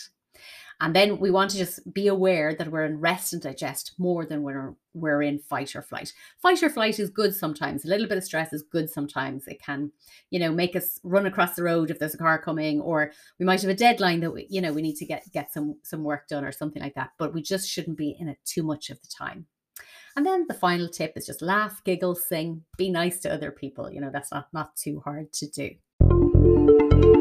And 0.82 0.96
then 0.96 1.20
we 1.20 1.30
want 1.30 1.52
to 1.52 1.58
just 1.58 1.94
be 1.94 2.08
aware 2.08 2.56
that 2.56 2.72
we're 2.72 2.86
in 2.86 3.00
rest 3.00 3.34
and 3.34 3.42
digest 3.42 3.94
more 4.00 4.26
than 4.26 4.42
we're, 4.42 4.74
we're 4.96 5.22
in 5.22 5.38
fight 5.38 5.76
or 5.76 5.84
flight. 5.84 6.12
Fight 6.42 6.64
or 6.64 6.72
flight 6.72 7.00
is 7.00 7.12
good 7.12 7.36
sometimes. 7.36 7.86
A 7.86 7.88
little 7.88 8.08
bit 8.08 8.18
of 8.18 8.24
stress 8.24 8.52
is 8.52 8.64
good 8.64 8.90
sometimes. 8.90 9.48
It 9.48 9.62
can, 9.62 9.92
you 10.32 10.40
know, 10.40 10.52
make 10.52 10.76
us 10.76 11.00
run 11.04 11.28
across 11.28 11.54
the 11.54 11.62
road 11.62 11.92
if 11.92 12.00
there's 12.00 12.16
a 12.16 12.18
car 12.18 12.42
coming, 12.42 12.82
or 12.82 13.12
we 13.38 13.46
might 13.46 13.62
have 13.62 13.70
a 13.70 13.76
deadline 13.76 14.22
that 14.22 14.32
we, 14.32 14.48
you 14.50 14.60
know, 14.60 14.74
we 14.74 14.82
need 14.82 14.96
to 14.96 15.06
get 15.06 15.24
get 15.32 15.54
some 15.54 15.76
some 15.84 16.04
work 16.04 16.28
done 16.28 16.44
or 16.44 16.52
something 16.52 16.82
like 16.82 16.96
that. 16.96 17.12
But 17.20 17.32
we 17.32 17.44
just 17.44 17.70
shouldn't 17.70 17.98
be 17.98 18.18
in 18.20 18.28
it 18.28 18.40
too 18.44 18.64
much 18.64 18.90
of 18.90 19.00
the 19.02 19.08
time. 19.08 19.46
And 20.16 20.26
then 20.26 20.46
the 20.48 20.56
final 20.56 20.90
tip 20.90 21.14
is 21.16 21.28
just 21.28 21.44
laugh, 21.44 21.84
giggle, 21.86 22.16
sing, 22.16 22.64
be 22.76 22.90
nice 22.90 23.20
to 23.20 23.32
other 23.32 23.52
people. 23.52 23.92
You 23.92 24.02
know, 24.02 24.10
that's 24.12 24.32
not 24.32 24.48
not 24.52 24.76
too 24.76 25.00
hard 25.06 25.32
to 25.34 25.48
do. 25.48 27.21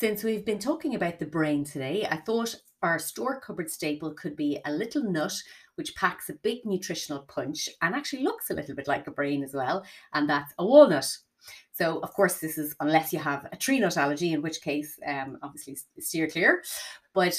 Since 0.00 0.24
we've 0.24 0.46
been 0.46 0.58
talking 0.58 0.94
about 0.94 1.18
the 1.18 1.26
brain 1.26 1.62
today, 1.62 2.06
I 2.10 2.16
thought 2.16 2.54
our 2.82 2.98
store 2.98 3.38
cupboard 3.38 3.70
staple 3.70 4.14
could 4.14 4.34
be 4.34 4.58
a 4.64 4.72
little 4.72 5.02
nut 5.04 5.34
which 5.74 5.94
packs 5.94 6.30
a 6.30 6.40
big 6.42 6.64
nutritional 6.64 7.20
punch 7.28 7.68
and 7.82 7.94
actually 7.94 8.22
looks 8.22 8.48
a 8.48 8.54
little 8.54 8.74
bit 8.74 8.88
like 8.88 9.06
a 9.06 9.10
brain 9.10 9.44
as 9.44 9.52
well, 9.52 9.84
and 10.14 10.26
that's 10.26 10.54
a 10.58 10.64
walnut. 10.64 11.18
So, 11.72 11.98
of 11.98 12.14
course, 12.14 12.40
this 12.40 12.56
is 12.56 12.74
unless 12.80 13.12
you 13.12 13.18
have 13.18 13.46
a 13.52 13.58
tree 13.58 13.78
nut 13.78 13.98
allergy, 13.98 14.32
in 14.32 14.40
which 14.40 14.62
case, 14.62 14.98
um, 15.06 15.36
obviously, 15.42 15.76
steer 15.98 16.28
clear. 16.28 16.62
But 17.12 17.38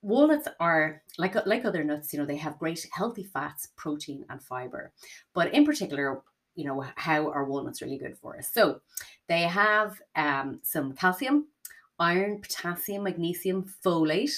walnuts 0.00 0.46
are 0.60 1.02
like 1.18 1.34
like 1.44 1.64
other 1.64 1.82
nuts. 1.82 2.12
You 2.12 2.20
know, 2.20 2.26
they 2.26 2.36
have 2.36 2.60
great 2.60 2.86
healthy 2.92 3.24
fats, 3.24 3.70
protein, 3.74 4.24
and 4.30 4.40
fiber. 4.40 4.92
But 5.34 5.52
in 5.52 5.64
particular, 5.64 6.22
you 6.54 6.66
know, 6.66 6.84
how 6.94 7.32
are 7.32 7.46
walnuts 7.46 7.82
really 7.82 7.98
good 7.98 8.16
for 8.16 8.38
us? 8.38 8.48
So, 8.52 8.80
they 9.26 9.40
have 9.40 10.00
um, 10.14 10.60
some 10.62 10.92
calcium, 10.92 11.48
iron, 11.98 12.40
potassium, 12.40 13.04
magnesium, 13.04 13.72
folate, 13.84 14.36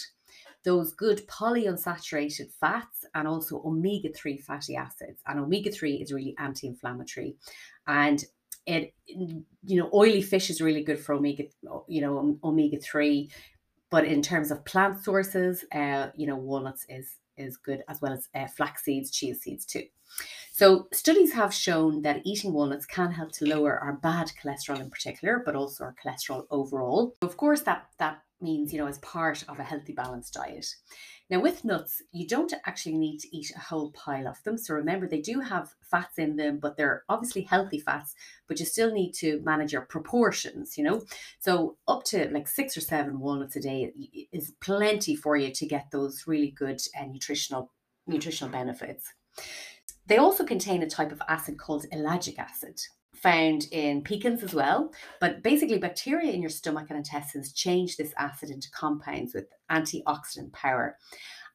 those 0.65 0.93
good 0.93 1.27
polyunsaturated 1.29 2.53
fats, 2.61 3.05
and 3.15 3.27
also 3.27 3.63
omega 3.65 4.11
3 4.13 4.39
fatty 4.39 4.77
acids. 4.77 5.21
And 5.27 5.41
omega 5.41 5.71
3 5.71 5.95
is 5.95 6.13
really 6.13 6.35
anti 6.39 6.67
inflammatory. 6.67 7.37
And 7.87 8.25
it, 8.67 8.93
you 9.07 9.45
know, 9.65 9.89
oily 9.95 10.23
fish 10.23 10.51
is 10.51 10.61
really 10.61 10.83
good 10.83 10.99
for 10.99 11.15
omega, 11.15 11.45
you 11.87 12.01
know, 12.01 12.39
omega 12.45 12.79
3. 12.79 13.31
But 13.91 14.05
in 14.05 14.21
terms 14.21 14.51
of 14.51 14.65
plant 14.65 15.03
sources, 15.03 15.65
uh, 15.73 16.09
you 16.15 16.27
know, 16.27 16.37
walnuts 16.37 16.85
is 16.89 17.17
is 17.39 17.57
good 17.57 17.83
as 17.89 18.01
well 18.01 18.13
as 18.13 18.29
uh, 18.35 18.47
flax 18.49 18.85
seeds, 18.85 19.11
chia 19.11 19.35
seeds 19.35 19.65
too. 19.65 19.85
So, 20.53 20.89
studies 20.93 21.33
have 21.33 21.53
shown 21.53 22.03
that 22.03 22.23
eating 22.25 22.53
walnuts 22.53 22.87
can 22.87 23.13
help 23.13 23.33
to 23.33 23.47
lower 23.47 23.79
our 23.79 23.93
bad 23.93 24.33
cholesterol 24.43 24.81
in 24.81 24.91
particular, 24.91 25.43
but 25.45 25.55
also 25.55 25.85
our 25.85 25.95
cholesterol 26.03 26.47
overall. 26.51 27.15
Of 27.23 27.37
course, 27.37 27.61
that, 27.63 27.87
that 27.99 28.23
means, 28.41 28.73
you 28.73 28.79
know, 28.79 28.87
as 28.87 28.99
part 28.99 29.45
of 29.49 29.59
a 29.59 29.65
healthy, 29.65 29.93
balanced 29.93 30.35
diet. 30.35 30.67
Now, 31.31 31.41
with 31.41 31.65
nuts, 31.65 32.03
you 32.11 32.27
don't 32.27 32.55
actually 32.65 32.97
need 32.97 33.19
to 33.19 33.37
eat 33.37 33.53
a 33.55 33.61
whole 33.61 33.91
pile 33.93 34.27
of 34.27 34.43
them. 34.45 34.57
So, 34.57 34.75
remember, 34.75 35.07
they 35.07 35.21
do 35.21 35.41
have 35.41 35.75
fats 35.83 36.19
in 36.19 36.37
them, 36.37 36.59
but 36.59 36.77
they're 36.77 37.05
obviously 37.09 37.43
healthy 37.43 37.81
fats, 37.81 38.15
but 38.47 38.59
you 38.59 38.65
still 38.65 38.93
need 38.93 39.13
to 39.15 39.41
manage 39.45 39.73
your 39.73 39.83
proportions, 39.83 40.79
you 40.79 40.85
know? 40.85 41.03
So, 41.39 41.77
up 41.87 42.05
to 42.05 42.31
like 42.31 42.49
six 42.49 42.77
or 42.77 42.81
seven 42.81 43.21
walnuts 43.21 43.57
a 43.57 43.61
day 43.61 43.93
is 44.33 44.53
plenty 44.61 45.17
for 45.17 45.37
you 45.37 45.53
to 45.53 45.67
get 45.67 45.91
those 45.93 46.25
really 46.27 46.51
good 46.51 46.81
uh, 46.99 47.05
nutritional 47.05 47.73
nutritional 48.07 48.51
benefits. 48.51 49.13
They 50.07 50.17
also 50.17 50.45
contain 50.45 50.83
a 50.83 50.89
type 50.89 51.13
of 51.13 51.21
acid 51.29 51.59
called 51.59 51.85
ellagic 51.93 52.39
acid, 52.39 52.81
found 53.23 53.67
in 53.73 54.03
pecans 54.03 54.43
as 54.43 54.55
well. 54.55 54.93
But 55.21 55.43
basically, 55.43 55.79
bacteria 55.79 56.33
in 56.33 56.43
your 56.43 56.51
stomach 56.51 56.87
and 56.89 56.99
intestines 56.99 57.53
change 57.53 57.97
this 57.97 58.13
acid 58.19 58.51
into 58.51 58.71
compounds 58.71 59.35
with 59.35 59.47
antioxidant 59.71 60.53
power. 60.53 60.97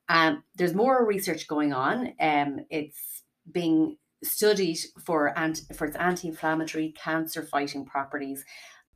Um, 0.09 0.43
there's 0.55 0.73
more 0.73 1.05
research 1.05 1.47
going 1.47 1.73
on. 1.73 2.13
Um, 2.19 2.59
it's 2.69 3.23
being 3.51 3.97
studied 4.23 4.79
for 5.05 5.37
ant- 5.37 5.63
for 5.75 5.85
its 5.85 5.97
anti-inflammatory, 5.97 6.93
cancer-fighting 6.97 7.85
properties. 7.85 8.43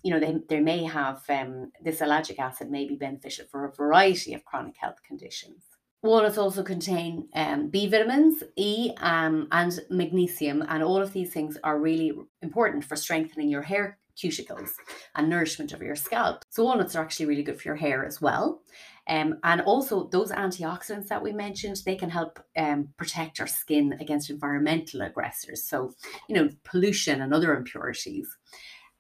You 0.04 0.12
know, 0.14 0.20
they, 0.20 0.38
they 0.48 0.60
may 0.62 0.84
have 0.84 1.22
um, 1.30 1.72
this 1.82 2.00
ellagic 2.00 2.40
acid 2.40 2.70
may 2.70 2.88
be 2.88 2.96
beneficial 2.96 3.46
for 3.52 3.66
a 3.66 3.74
variety 3.74 4.34
of 4.34 4.46
chronic 4.46 4.76
health 4.78 4.98
conditions. 5.06 5.64
Walnuts 6.04 6.38
also 6.38 6.64
contain 6.64 7.28
um, 7.34 7.70
B 7.70 7.88
vitamins, 7.88 8.44
E, 8.56 8.92
um, 8.98 9.48
and 9.52 9.80
magnesium, 9.90 10.64
and 10.70 10.84
all 10.84 11.02
of 11.02 11.12
these 11.12 11.34
things 11.34 11.58
are 11.64 11.80
really 11.80 12.12
important 12.42 12.86
for 12.86 12.96
strengthening 12.96 13.50
your 13.50 13.64
hair 13.64 13.98
cuticles 14.18 14.72
and 15.16 15.30
nourishment 15.30 15.74
of 15.74 15.82
your 15.82 15.96
scalp. 15.96 16.44
So, 16.50 16.64
walnuts 16.64 16.96
are 16.96 17.04
actually 17.04 17.28
really 17.28 17.44
good 17.44 17.60
for 17.60 17.68
your 17.68 17.76
hair 17.76 18.06
as 18.06 18.22
well. 18.22 18.62
Um, 19.08 19.40
and 19.44 19.62
also, 19.62 20.08
those 20.08 20.32
antioxidants 20.32 21.08
that 21.08 21.24
we 21.24 21.32
mentioned, 21.32 21.78
they 21.86 21.96
can 21.96 22.10
help 22.10 22.40
um, 22.58 22.90
protect 22.98 23.40
our 23.40 23.48
skin 23.48 23.98
against 24.00 24.30
environmental 24.30 25.02
aggressors. 25.02 25.64
So, 25.64 25.94
you 26.28 26.36
know, 26.36 26.50
pollution 26.64 27.22
and 27.22 27.34
other 27.34 27.56
impurities. 27.56 28.28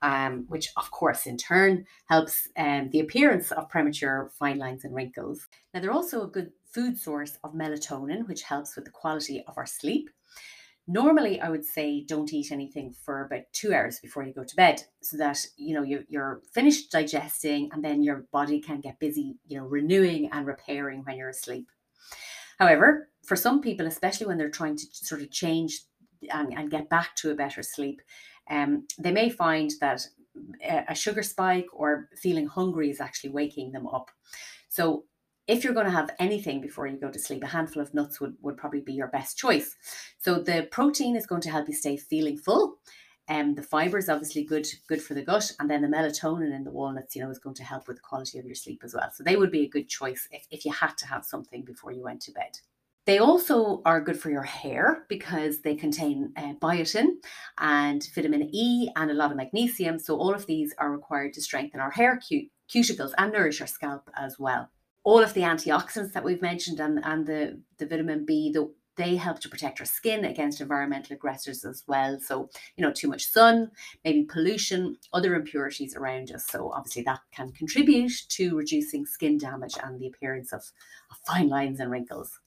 Um, 0.04 0.46
which 0.48 0.70
of 0.78 0.92
course 0.92 1.26
in 1.26 1.38
turn 1.38 1.86
helps 2.08 2.48
um, 2.56 2.92
the 2.92 3.00
appearance 3.00 3.52
of 3.52 3.68
premature 3.68 4.30
fine 4.38 4.60
lines 4.60 4.86
and 4.86 4.94
wrinkles. 4.94 5.48
Now, 5.74 5.80
they're 5.80 5.92
also 5.92 6.22
a 6.22 6.28
good 6.28 6.52
food 6.78 6.96
source 7.00 7.40
of 7.44 7.56
melatonin, 7.56 8.28
which 8.28 8.44
helps 8.44 8.76
with 8.76 8.86
the 8.86 8.92
quality 8.92 9.44
of 9.48 9.58
our 9.58 9.66
sleep. 9.66 10.12
Normally, 10.86 11.42
I 11.42 11.50
would 11.50 11.66
say 11.66 12.06
don't 12.06 12.32
eat 12.32 12.52
anything 12.52 12.94
for 13.04 13.26
about 13.26 13.52
two 13.52 13.74
hours 13.74 14.00
before 14.00 14.24
you 14.24 14.32
go 14.32 14.44
to 14.44 14.56
bed, 14.56 14.84
so 15.02 15.18
that 15.18 15.44
you 15.58 15.74
know 15.74 15.82
you're, 15.82 16.04
you're 16.08 16.42
finished 16.54 16.92
digesting, 16.92 17.70
and 17.74 17.84
then 17.84 18.04
your 18.04 18.28
body 18.32 18.62
can 18.62 18.80
get 18.80 19.00
busy, 19.00 19.38
you 19.48 19.58
know, 19.58 19.66
renewing 19.66 20.30
and 20.32 20.46
repairing 20.46 21.02
when 21.04 21.18
you're 21.18 21.30
asleep. 21.38 21.68
However, 22.60 23.10
for 23.26 23.36
some 23.36 23.60
people, 23.60 23.88
especially 23.88 24.28
when 24.28 24.38
they're 24.38 24.60
trying 24.60 24.78
to 24.78 24.86
sort 24.92 25.22
of 25.22 25.32
change 25.32 25.82
and, 26.32 26.54
and 26.56 26.72
get 26.72 26.90
back 26.90 27.16
to 27.16 27.32
a 27.32 27.36
better 27.36 27.64
sleep, 27.64 28.04
um, 28.52 28.86
they 29.00 29.12
may 29.12 29.30
find 29.32 29.72
that 29.82 30.02
a 30.90 30.94
sugar 30.94 31.24
spike 31.24 31.70
or 31.74 32.10
feeling 32.16 32.46
hungry 32.48 32.92
is 32.92 33.02
actually 33.02 33.32
waking 33.32 33.72
them 33.72 33.88
up. 33.88 34.12
So 34.70 35.06
if 35.48 35.64
you're 35.64 35.74
going 35.74 35.86
to 35.86 35.92
have 35.92 36.12
anything 36.20 36.60
before 36.62 36.88
you 36.88 36.98
go 36.98 37.10
to 37.10 37.20
sleep, 37.20 37.44
a 37.44 37.48
handful 37.48 37.82
of 37.82 37.94
nuts 37.94 38.20
would, 38.20 38.36
would 38.42 38.58
probably 38.58 38.82
be 38.82 38.94
your 38.94 39.08
best 39.08 39.38
choice. 39.38 39.76
So 40.18 40.36
the 40.36 40.68
protein 40.72 41.16
is 41.16 41.26
going 41.26 41.42
to 41.42 41.50
help 41.50 41.68
you 41.68 41.74
stay 41.74 41.98
feeling 41.98 42.38
full. 42.38 42.80
And 43.30 43.50
um, 43.50 43.56
the 43.56 43.64
fiber 43.64 43.98
is 43.98 44.08
obviously 44.08 44.46
good, 44.46 44.68
good 44.88 45.02
for 45.02 45.14
the 45.14 45.22
gut, 45.22 45.52
and 45.60 45.70
then 45.70 45.82
the 45.82 45.90
melatonin 45.90 46.56
in 46.56 46.64
the 46.64 46.72
walnuts, 46.72 47.14
you 47.14 47.22
know, 47.22 47.30
is 47.30 47.40
going 47.40 47.56
to 47.56 47.64
help 47.64 47.88
with 47.88 47.98
the 47.98 48.02
quality 48.02 48.40
of 48.40 48.46
your 48.46 48.56
sleep 48.56 48.82
as 48.86 48.94
well. 48.94 49.10
So 49.14 49.22
they 49.22 49.36
would 49.36 49.52
be 49.52 49.66
a 49.66 49.70
good 49.70 49.90
choice 49.90 50.30
if, 50.32 50.48
if 50.50 50.64
you 50.64 50.72
had 50.72 50.98
to 51.00 51.08
have 51.08 51.26
something 51.26 51.66
before 51.66 51.92
you 51.92 52.04
went 52.04 52.22
to 52.22 52.32
bed. 52.32 52.60
They 53.06 53.20
also 53.20 53.82
are 53.86 54.00
good 54.00 54.18
for 54.18 54.30
your 54.30 54.44
hair 54.44 55.06
because 55.10 55.62
they 55.62 55.76
contain 55.76 56.32
uh, 56.38 56.54
biotin 56.62 57.16
and 57.58 58.08
vitamin 58.16 58.50
E 58.54 58.90
and 58.96 59.12
a 59.12 59.14
lot 59.14 59.32
of 59.32 59.38
magnesium. 59.38 60.00
So 60.00 60.18
all 60.18 60.34
of 60.34 60.46
these 60.46 60.74
are 60.78 60.92
required 60.92 61.34
to 61.34 61.42
strengthen 61.42 61.82
our 61.82 61.92
hair 61.92 62.18
cut- 62.18 62.48
cuticles 62.74 63.12
and 63.18 63.34
nourish 63.34 63.60
our 63.60 63.68
scalp 63.68 64.10
as 64.18 64.40
well 64.40 64.70
all 65.08 65.24
of 65.24 65.34
the 65.34 65.40
antioxidants 65.40 66.12
that 66.12 66.26
we've 66.26 66.42
mentioned 66.42 66.82
and, 66.82 67.00
and 67.06 67.26
the, 67.26 67.58
the 67.78 67.86
vitamin 67.86 68.26
B, 68.26 68.52
the, 68.52 68.70
they 68.98 69.16
help 69.16 69.40
to 69.40 69.48
protect 69.48 69.80
our 69.80 69.86
skin 69.86 70.26
against 70.26 70.60
environmental 70.60 71.16
aggressors 71.16 71.64
as 71.64 71.82
well. 71.88 72.20
So, 72.20 72.50
you 72.76 72.84
know, 72.84 72.92
too 72.92 73.08
much 73.08 73.32
sun, 73.32 73.72
maybe 74.04 74.24
pollution, 74.24 74.98
other 75.14 75.34
impurities 75.34 75.96
around 75.96 76.34
us. 76.34 76.46
So, 76.48 76.74
obviously, 76.74 77.04
that 77.04 77.22
can 77.32 77.54
contribute 77.54 78.12
to 78.32 78.58
reducing 78.58 79.06
skin 79.06 79.38
damage 79.38 79.76
and 79.82 79.98
the 79.98 80.08
appearance 80.08 80.52
of, 80.52 80.60
of 81.10 81.18
fine 81.26 81.48
lines 81.48 81.80
and 81.80 81.90
wrinkles. 81.90 82.38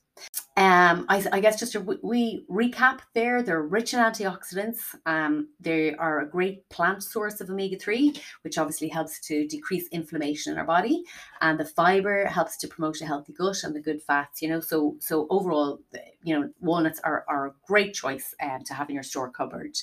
Um, 0.57 1.05
I, 1.07 1.25
I, 1.31 1.39
guess 1.39 1.57
just 1.57 1.75
a 1.75 1.79
we 1.79 2.45
recap 2.51 2.99
there, 3.13 3.41
they're 3.41 3.61
rich 3.61 3.93
in 3.93 4.01
antioxidants. 4.01 4.79
Um, 5.05 5.47
they 5.61 5.95
are 5.95 6.19
a 6.19 6.29
great 6.29 6.67
plant 6.67 7.03
source 7.03 7.39
of 7.39 7.49
omega 7.49 7.79
3, 7.79 8.13
which 8.41 8.57
obviously 8.57 8.89
helps 8.89 9.21
to 9.27 9.47
decrease 9.47 9.87
inflammation 9.93 10.51
in 10.51 10.59
our 10.59 10.65
body. 10.65 11.03
And 11.39 11.57
the 11.57 11.63
fiber 11.63 12.25
helps 12.25 12.57
to 12.57 12.67
promote 12.67 12.99
a 12.99 13.05
healthy 13.05 13.31
gut 13.31 13.63
and 13.63 13.73
the 13.73 13.79
good 13.79 14.01
fats, 14.01 14.41
you 14.41 14.49
know. 14.49 14.59
So, 14.59 14.97
so 14.99 15.25
overall, 15.29 15.79
you 16.21 16.37
know, 16.37 16.49
walnuts 16.59 16.99
are, 17.05 17.23
are 17.29 17.47
a 17.47 17.53
great 17.65 17.93
choice 17.93 18.35
um, 18.43 18.65
to 18.65 18.73
have 18.73 18.89
in 18.89 18.95
your 18.95 19.03
store 19.03 19.31
cupboard. 19.31 19.77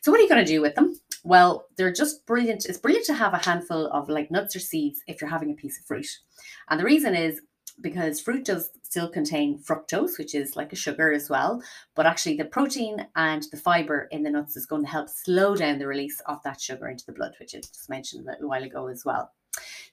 So, 0.00 0.10
what 0.10 0.18
are 0.18 0.22
you 0.22 0.30
going 0.30 0.44
to 0.44 0.50
do 0.50 0.62
with 0.62 0.76
them? 0.76 0.98
Well, 1.24 1.66
they're 1.76 1.92
just 1.92 2.24
brilliant. 2.26 2.64
It's 2.64 2.78
brilliant 2.78 3.06
to 3.06 3.14
have 3.14 3.34
a 3.34 3.38
handful 3.38 3.88
of 3.88 4.08
like 4.08 4.30
nuts 4.30 4.56
or 4.56 4.60
seeds 4.60 5.02
if 5.06 5.20
you're 5.20 5.30
having 5.30 5.50
a 5.50 5.54
piece 5.54 5.78
of 5.78 5.84
fruit. 5.84 6.06
And 6.70 6.80
the 6.80 6.84
reason 6.84 7.14
is 7.14 7.40
because 7.80 8.20
fruit 8.20 8.44
does 8.44 8.70
still 8.82 9.08
contain 9.08 9.58
fructose, 9.58 10.18
which 10.18 10.34
is 10.34 10.56
like 10.56 10.72
a 10.72 10.76
sugar 10.76 11.12
as 11.12 11.28
well. 11.28 11.62
But 11.94 12.06
actually, 12.06 12.36
the 12.36 12.44
protein 12.44 13.06
and 13.16 13.44
the 13.50 13.56
fiber 13.56 14.08
in 14.10 14.22
the 14.22 14.30
nuts 14.30 14.56
is 14.56 14.66
going 14.66 14.82
to 14.82 14.90
help 14.90 15.08
slow 15.08 15.56
down 15.56 15.78
the 15.78 15.86
release 15.86 16.20
of 16.26 16.42
that 16.44 16.60
sugar 16.60 16.88
into 16.88 17.04
the 17.06 17.12
blood, 17.12 17.34
which 17.40 17.54
I 17.54 17.58
just 17.58 17.90
mentioned 17.90 18.26
a 18.26 18.32
little 18.32 18.48
while 18.48 18.62
ago 18.62 18.86
as 18.86 19.04
well. 19.04 19.32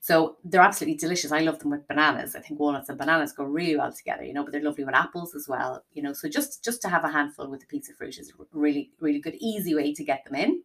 So 0.00 0.36
they're 0.44 0.60
absolutely 0.60 0.98
delicious. 0.98 1.30
I 1.30 1.40
love 1.40 1.60
them 1.60 1.70
with 1.70 1.86
bananas. 1.86 2.34
I 2.34 2.40
think 2.40 2.58
walnuts 2.58 2.88
and 2.88 2.98
bananas 2.98 3.32
go 3.32 3.44
really 3.44 3.76
well 3.76 3.92
together, 3.92 4.24
you 4.24 4.32
know, 4.32 4.42
but 4.42 4.52
they're 4.52 4.62
lovely 4.62 4.84
with 4.84 4.94
apples 4.94 5.34
as 5.34 5.46
well, 5.48 5.84
you 5.92 6.02
know. 6.02 6.12
So 6.12 6.28
just 6.28 6.64
just 6.64 6.82
to 6.82 6.88
have 6.88 7.04
a 7.04 7.12
handful 7.12 7.48
with 7.48 7.62
a 7.62 7.66
piece 7.66 7.88
of 7.88 7.96
fruit 7.96 8.18
is 8.18 8.30
a 8.30 8.44
really, 8.52 8.90
really 9.00 9.20
good, 9.20 9.36
easy 9.38 9.74
way 9.74 9.94
to 9.94 10.04
get 10.04 10.24
them 10.24 10.34
in. 10.34 10.62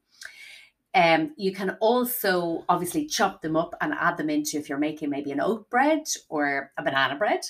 Um, 0.97 1.33
you 1.37 1.53
can 1.53 1.77
also 1.79 2.65
obviously 2.69 3.05
chop 3.05 3.43
them 3.43 3.55
up 3.55 3.75
and 3.81 3.93
add 3.93 4.17
them 4.17 4.31
into 4.31 4.57
if 4.57 4.67
you're 4.67 4.79
making 4.79 5.11
maybe 5.11 5.31
an 5.31 5.39
oat 5.39 5.69
bread 5.69 6.01
or 6.27 6.71
a 6.75 6.83
banana 6.83 7.15
bread. 7.15 7.41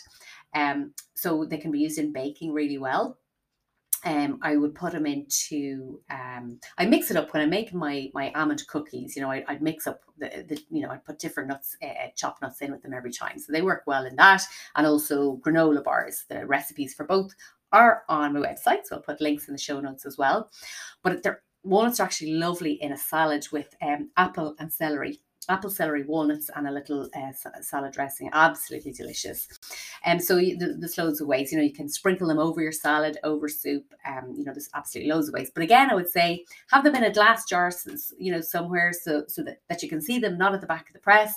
Um, 0.54 0.94
so 1.16 1.46
they 1.46 1.58
can 1.58 1.72
be 1.72 1.80
used 1.80 1.98
in 1.98 2.12
baking 2.12 2.52
really 2.52 2.78
well. 2.78 3.18
Um, 4.04 4.40
I 4.42 4.58
would 4.58 4.76
put 4.76 4.92
them 4.92 5.06
into. 5.06 6.02
Um, 6.10 6.60
I 6.78 6.86
mix 6.86 7.10
it 7.10 7.16
up 7.16 7.34
when 7.34 7.42
I 7.42 7.46
make 7.46 7.74
my 7.74 8.12
my 8.14 8.32
almond 8.34 8.68
cookies. 8.68 9.16
You 9.16 9.22
know, 9.22 9.32
I, 9.32 9.44
would 9.50 9.62
mix 9.62 9.88
up 9.88 10.02
the, 10.18 10.46
the 10.48 10.62
you 10.70 10.82
know 10.82 10.90
I 10.90 10.98
put 10.98 11.18
different 11.18 11.50
nuts, 11.50 11.78
uh, 11.82 12.10
chopped 12.16 12.42
nuts 12.42 12.62
in 12.62 12.72
with 12.72 12.84
them 12.84 12.94
every 12.94 13.12
time, 13.12 13.40
so 13.40 13.52
they 13.52 13.62
work 13.62 13.84
well 13.88 14.06
in 14.06 14.16
that. 14.18 14.44
And 14.76 14.86
also 14.86 15.38
granola 15.38 15.84
bars. 15.84 16.26
The 16.30 16.46
recipes 16.46 16.94
for 16.94 17.06
both 17.06 17.34
are 17.72 18.04
on 18.08 18.34
my 18.34 18.40
website, 18.40 18.86
so 18.86 18.98
I'll 18.98 19.02
put 19.02 19.22
links 19.22 19.48
in 19.48 19.54
the 19.54 19.60
show 19.60 19.80
notes 19.80 20.06
as 20.06 20.18
well. 20.18 20.52
But 21.02 21.24
they're 21.24 21.42
walnuts 21.68 22.00
are 22.00 22.04
actually 22.04 22.34
lovely 22.34 22.74
in 22.74 22.92
a 22.92 22.98
salad 22.98 23.48
with 23.52 23.76
um, 23.82 24.10
apple 24.18 24.56
and 24.60 24.72
celery 24.72 25.20
apple 25.50 25.70
celery 25.70 26.04
walnuts 26.04 26.50
and 26.56 26.68
a 26.68 26.72
little 26.72 27.10
uh, 27.16 27.62
salad 27.62 27.94
dressing. 27.94 28.30
Absolutely 28.34 28.92
delicious. 28.92 29.48
And 30.04 30.20
um, 30.20 30.24
so 30.24 30.36
there's 30.36 30.98
loads 30.98 31.22
of 31.22 31.28
ways 31.28 31.52
you 31.52 31.58
know 31.58 31.64
you 31.64 31.74
can 31.74 31.90
sprinkle 31.90 32.28
them 32.28 32.40
over 32.40 32.62
your 32.62 32.72
salad 32.72 33.18
over 33.24 33.48
soup 33.48 33.94
um 34.06 34.34
you 34.36 34.44
know 34.44 34.52
there's 34.54 34.70
absolutely 34.76 35.12
loads 35.12 35.28
of 35.28 35.34
ways. 35.34 35.52
But 35.54 35.64
again 35.64 35.90
i 35.90 35.96
would 35.96 36.10
say 36.10 36.46
have 36.72 36.84
them 36.84 36.96
in 36.96 37.04
a 37.04 37.14
glass 37.14 37.46
jar 37.46 37.72
you 38.18 38.32
know 38.32 38.42
somewhere 38.42 38.94
so 38.94 39.24
so 39.28 39.44
that, 39.44 39.62
that 39.70 39.84
you 39.84 39.90
can 39.90 40.02
see 40.02 40.20
them 40.20 40.38
not 40.38 40.54
at 40.54 40.62
the 40.62 40.68
back 40.68 40.88
of 40.88 40.94
the 40.94 41.00
press. 41.00 41.34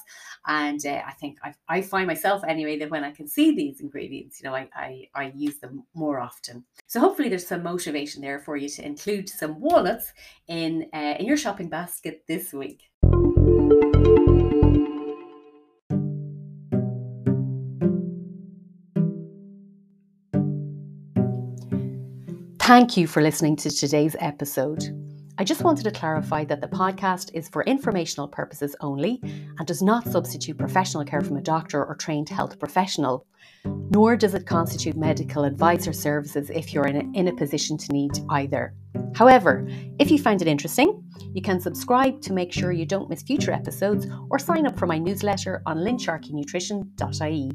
And 0.46 0.84
uh, 0.84 1.02
i 1.06 1.12
think 1.12 1.38
I, 1.42 1.54
I 1.68 1.82
find 1.82 2.06
myself 2.06 2.42
anyway 2.46 2.78
that 2.78 2.90
when 2.90 3.04
i 3.04 3.10
can 3.10 3.28
see 3.28 3.54
these 3.54 3.80
ingredients 3.80 4.40
you 4.40 4.48
know 4.48 4.54
I, 4.54 4.68
I 4.74 5.08
i 5.14 5.32
use 5.34 5.58
them 5.58 5.84
more 5.94 6.20
often. 6.20 6.64
So 6.86 7.00
hopefully 7.00 7.28
there's 7.28 7.46
some 7.46 7.62
motivation 7.62 8.22
there 8.22 8.40
for 8.40 8.56
you 8.56 8.68
to 8.68 8.84
include 8.84 9.28
some 9.28 9.60
walnuts 9.60 10.12
in 10.48 10.88
uh, 10.92 11.14
in 11.18 11.26
your 11.26 11.36
shopping 11.36 11.68
basket 11.68 12.24
this 12.26 12.52
week 12.52 12.89
Thank 22.70 22.96
you 22.96 23.08
for 23.08 23.20
listening 23.20 23.56
to 23.56 23.68
today's 23.68 24.14
episode. 24.20 24.84
I 25.38 25.42
just 25.42 25.64
wanted 25.64 25.82
to 25.82 25.90
clarify 25.90 26.44
that 26.44 26.60
the 26.60 26.68
podcast 26.68 27.32
is 27.34 27.48
for 27.48 27.64
informational 27.64 28.28
purposes 28.28 28.76
only 28.80 29.18
and 29.24 29.66
does 29.66 29.82
not 29.82 30.06
substitute 30.06 30.56
professional 30.56 31.04
care 31.04 31.20
from 31.20 31.36
a 31.36 31.42
doctor 31.42 31.84
or 31.84 31.96
trained 31.96 32.28
health 32.28 32.60
professional, 32.60 33.26
nor 33.64 34.14
does 34.14 34.34
it 34.34 34.46
constitute 34.46 34.96
medical 34.96 35.42
advice 35.42 35.88
or 35.88 35.92
services 35.92 36.48
if 36.50 36.72
you're 36.72 36.86
in 36.86 36.94
a, 36.94 37.18
in 37.18 37.26
a 37.26 37.34
position 37.34 37.76
to 37.76 37.92
need 37.92 38.12
either. 38.30 38.72
However, 39.16 39.66
if 39.98 40.08
you 40.08 40.20
find 40.20 40.40
it 40.40 40.46
interesting, 40.46 41.02
you 41.34 41.42
can 41.42 41.58
subscribe 41.58 42.22
to 42.22 42.32
make 42.32 42.52
sure 42.52 42.70
you 42.70 42.86
don't 42.86 43.10
miss 43.10 43.24
future 43.24 43.50
episodes 43.50 44.06
or 44.30 44.38
sign 44.38 44.64
up 44.64 44.78
for 44.78 44.86
my 44.86 44.98
newsletter 44.98 45.60
on 45.66 45.78
lynsharkeynutrition.ie. 45.78 47.50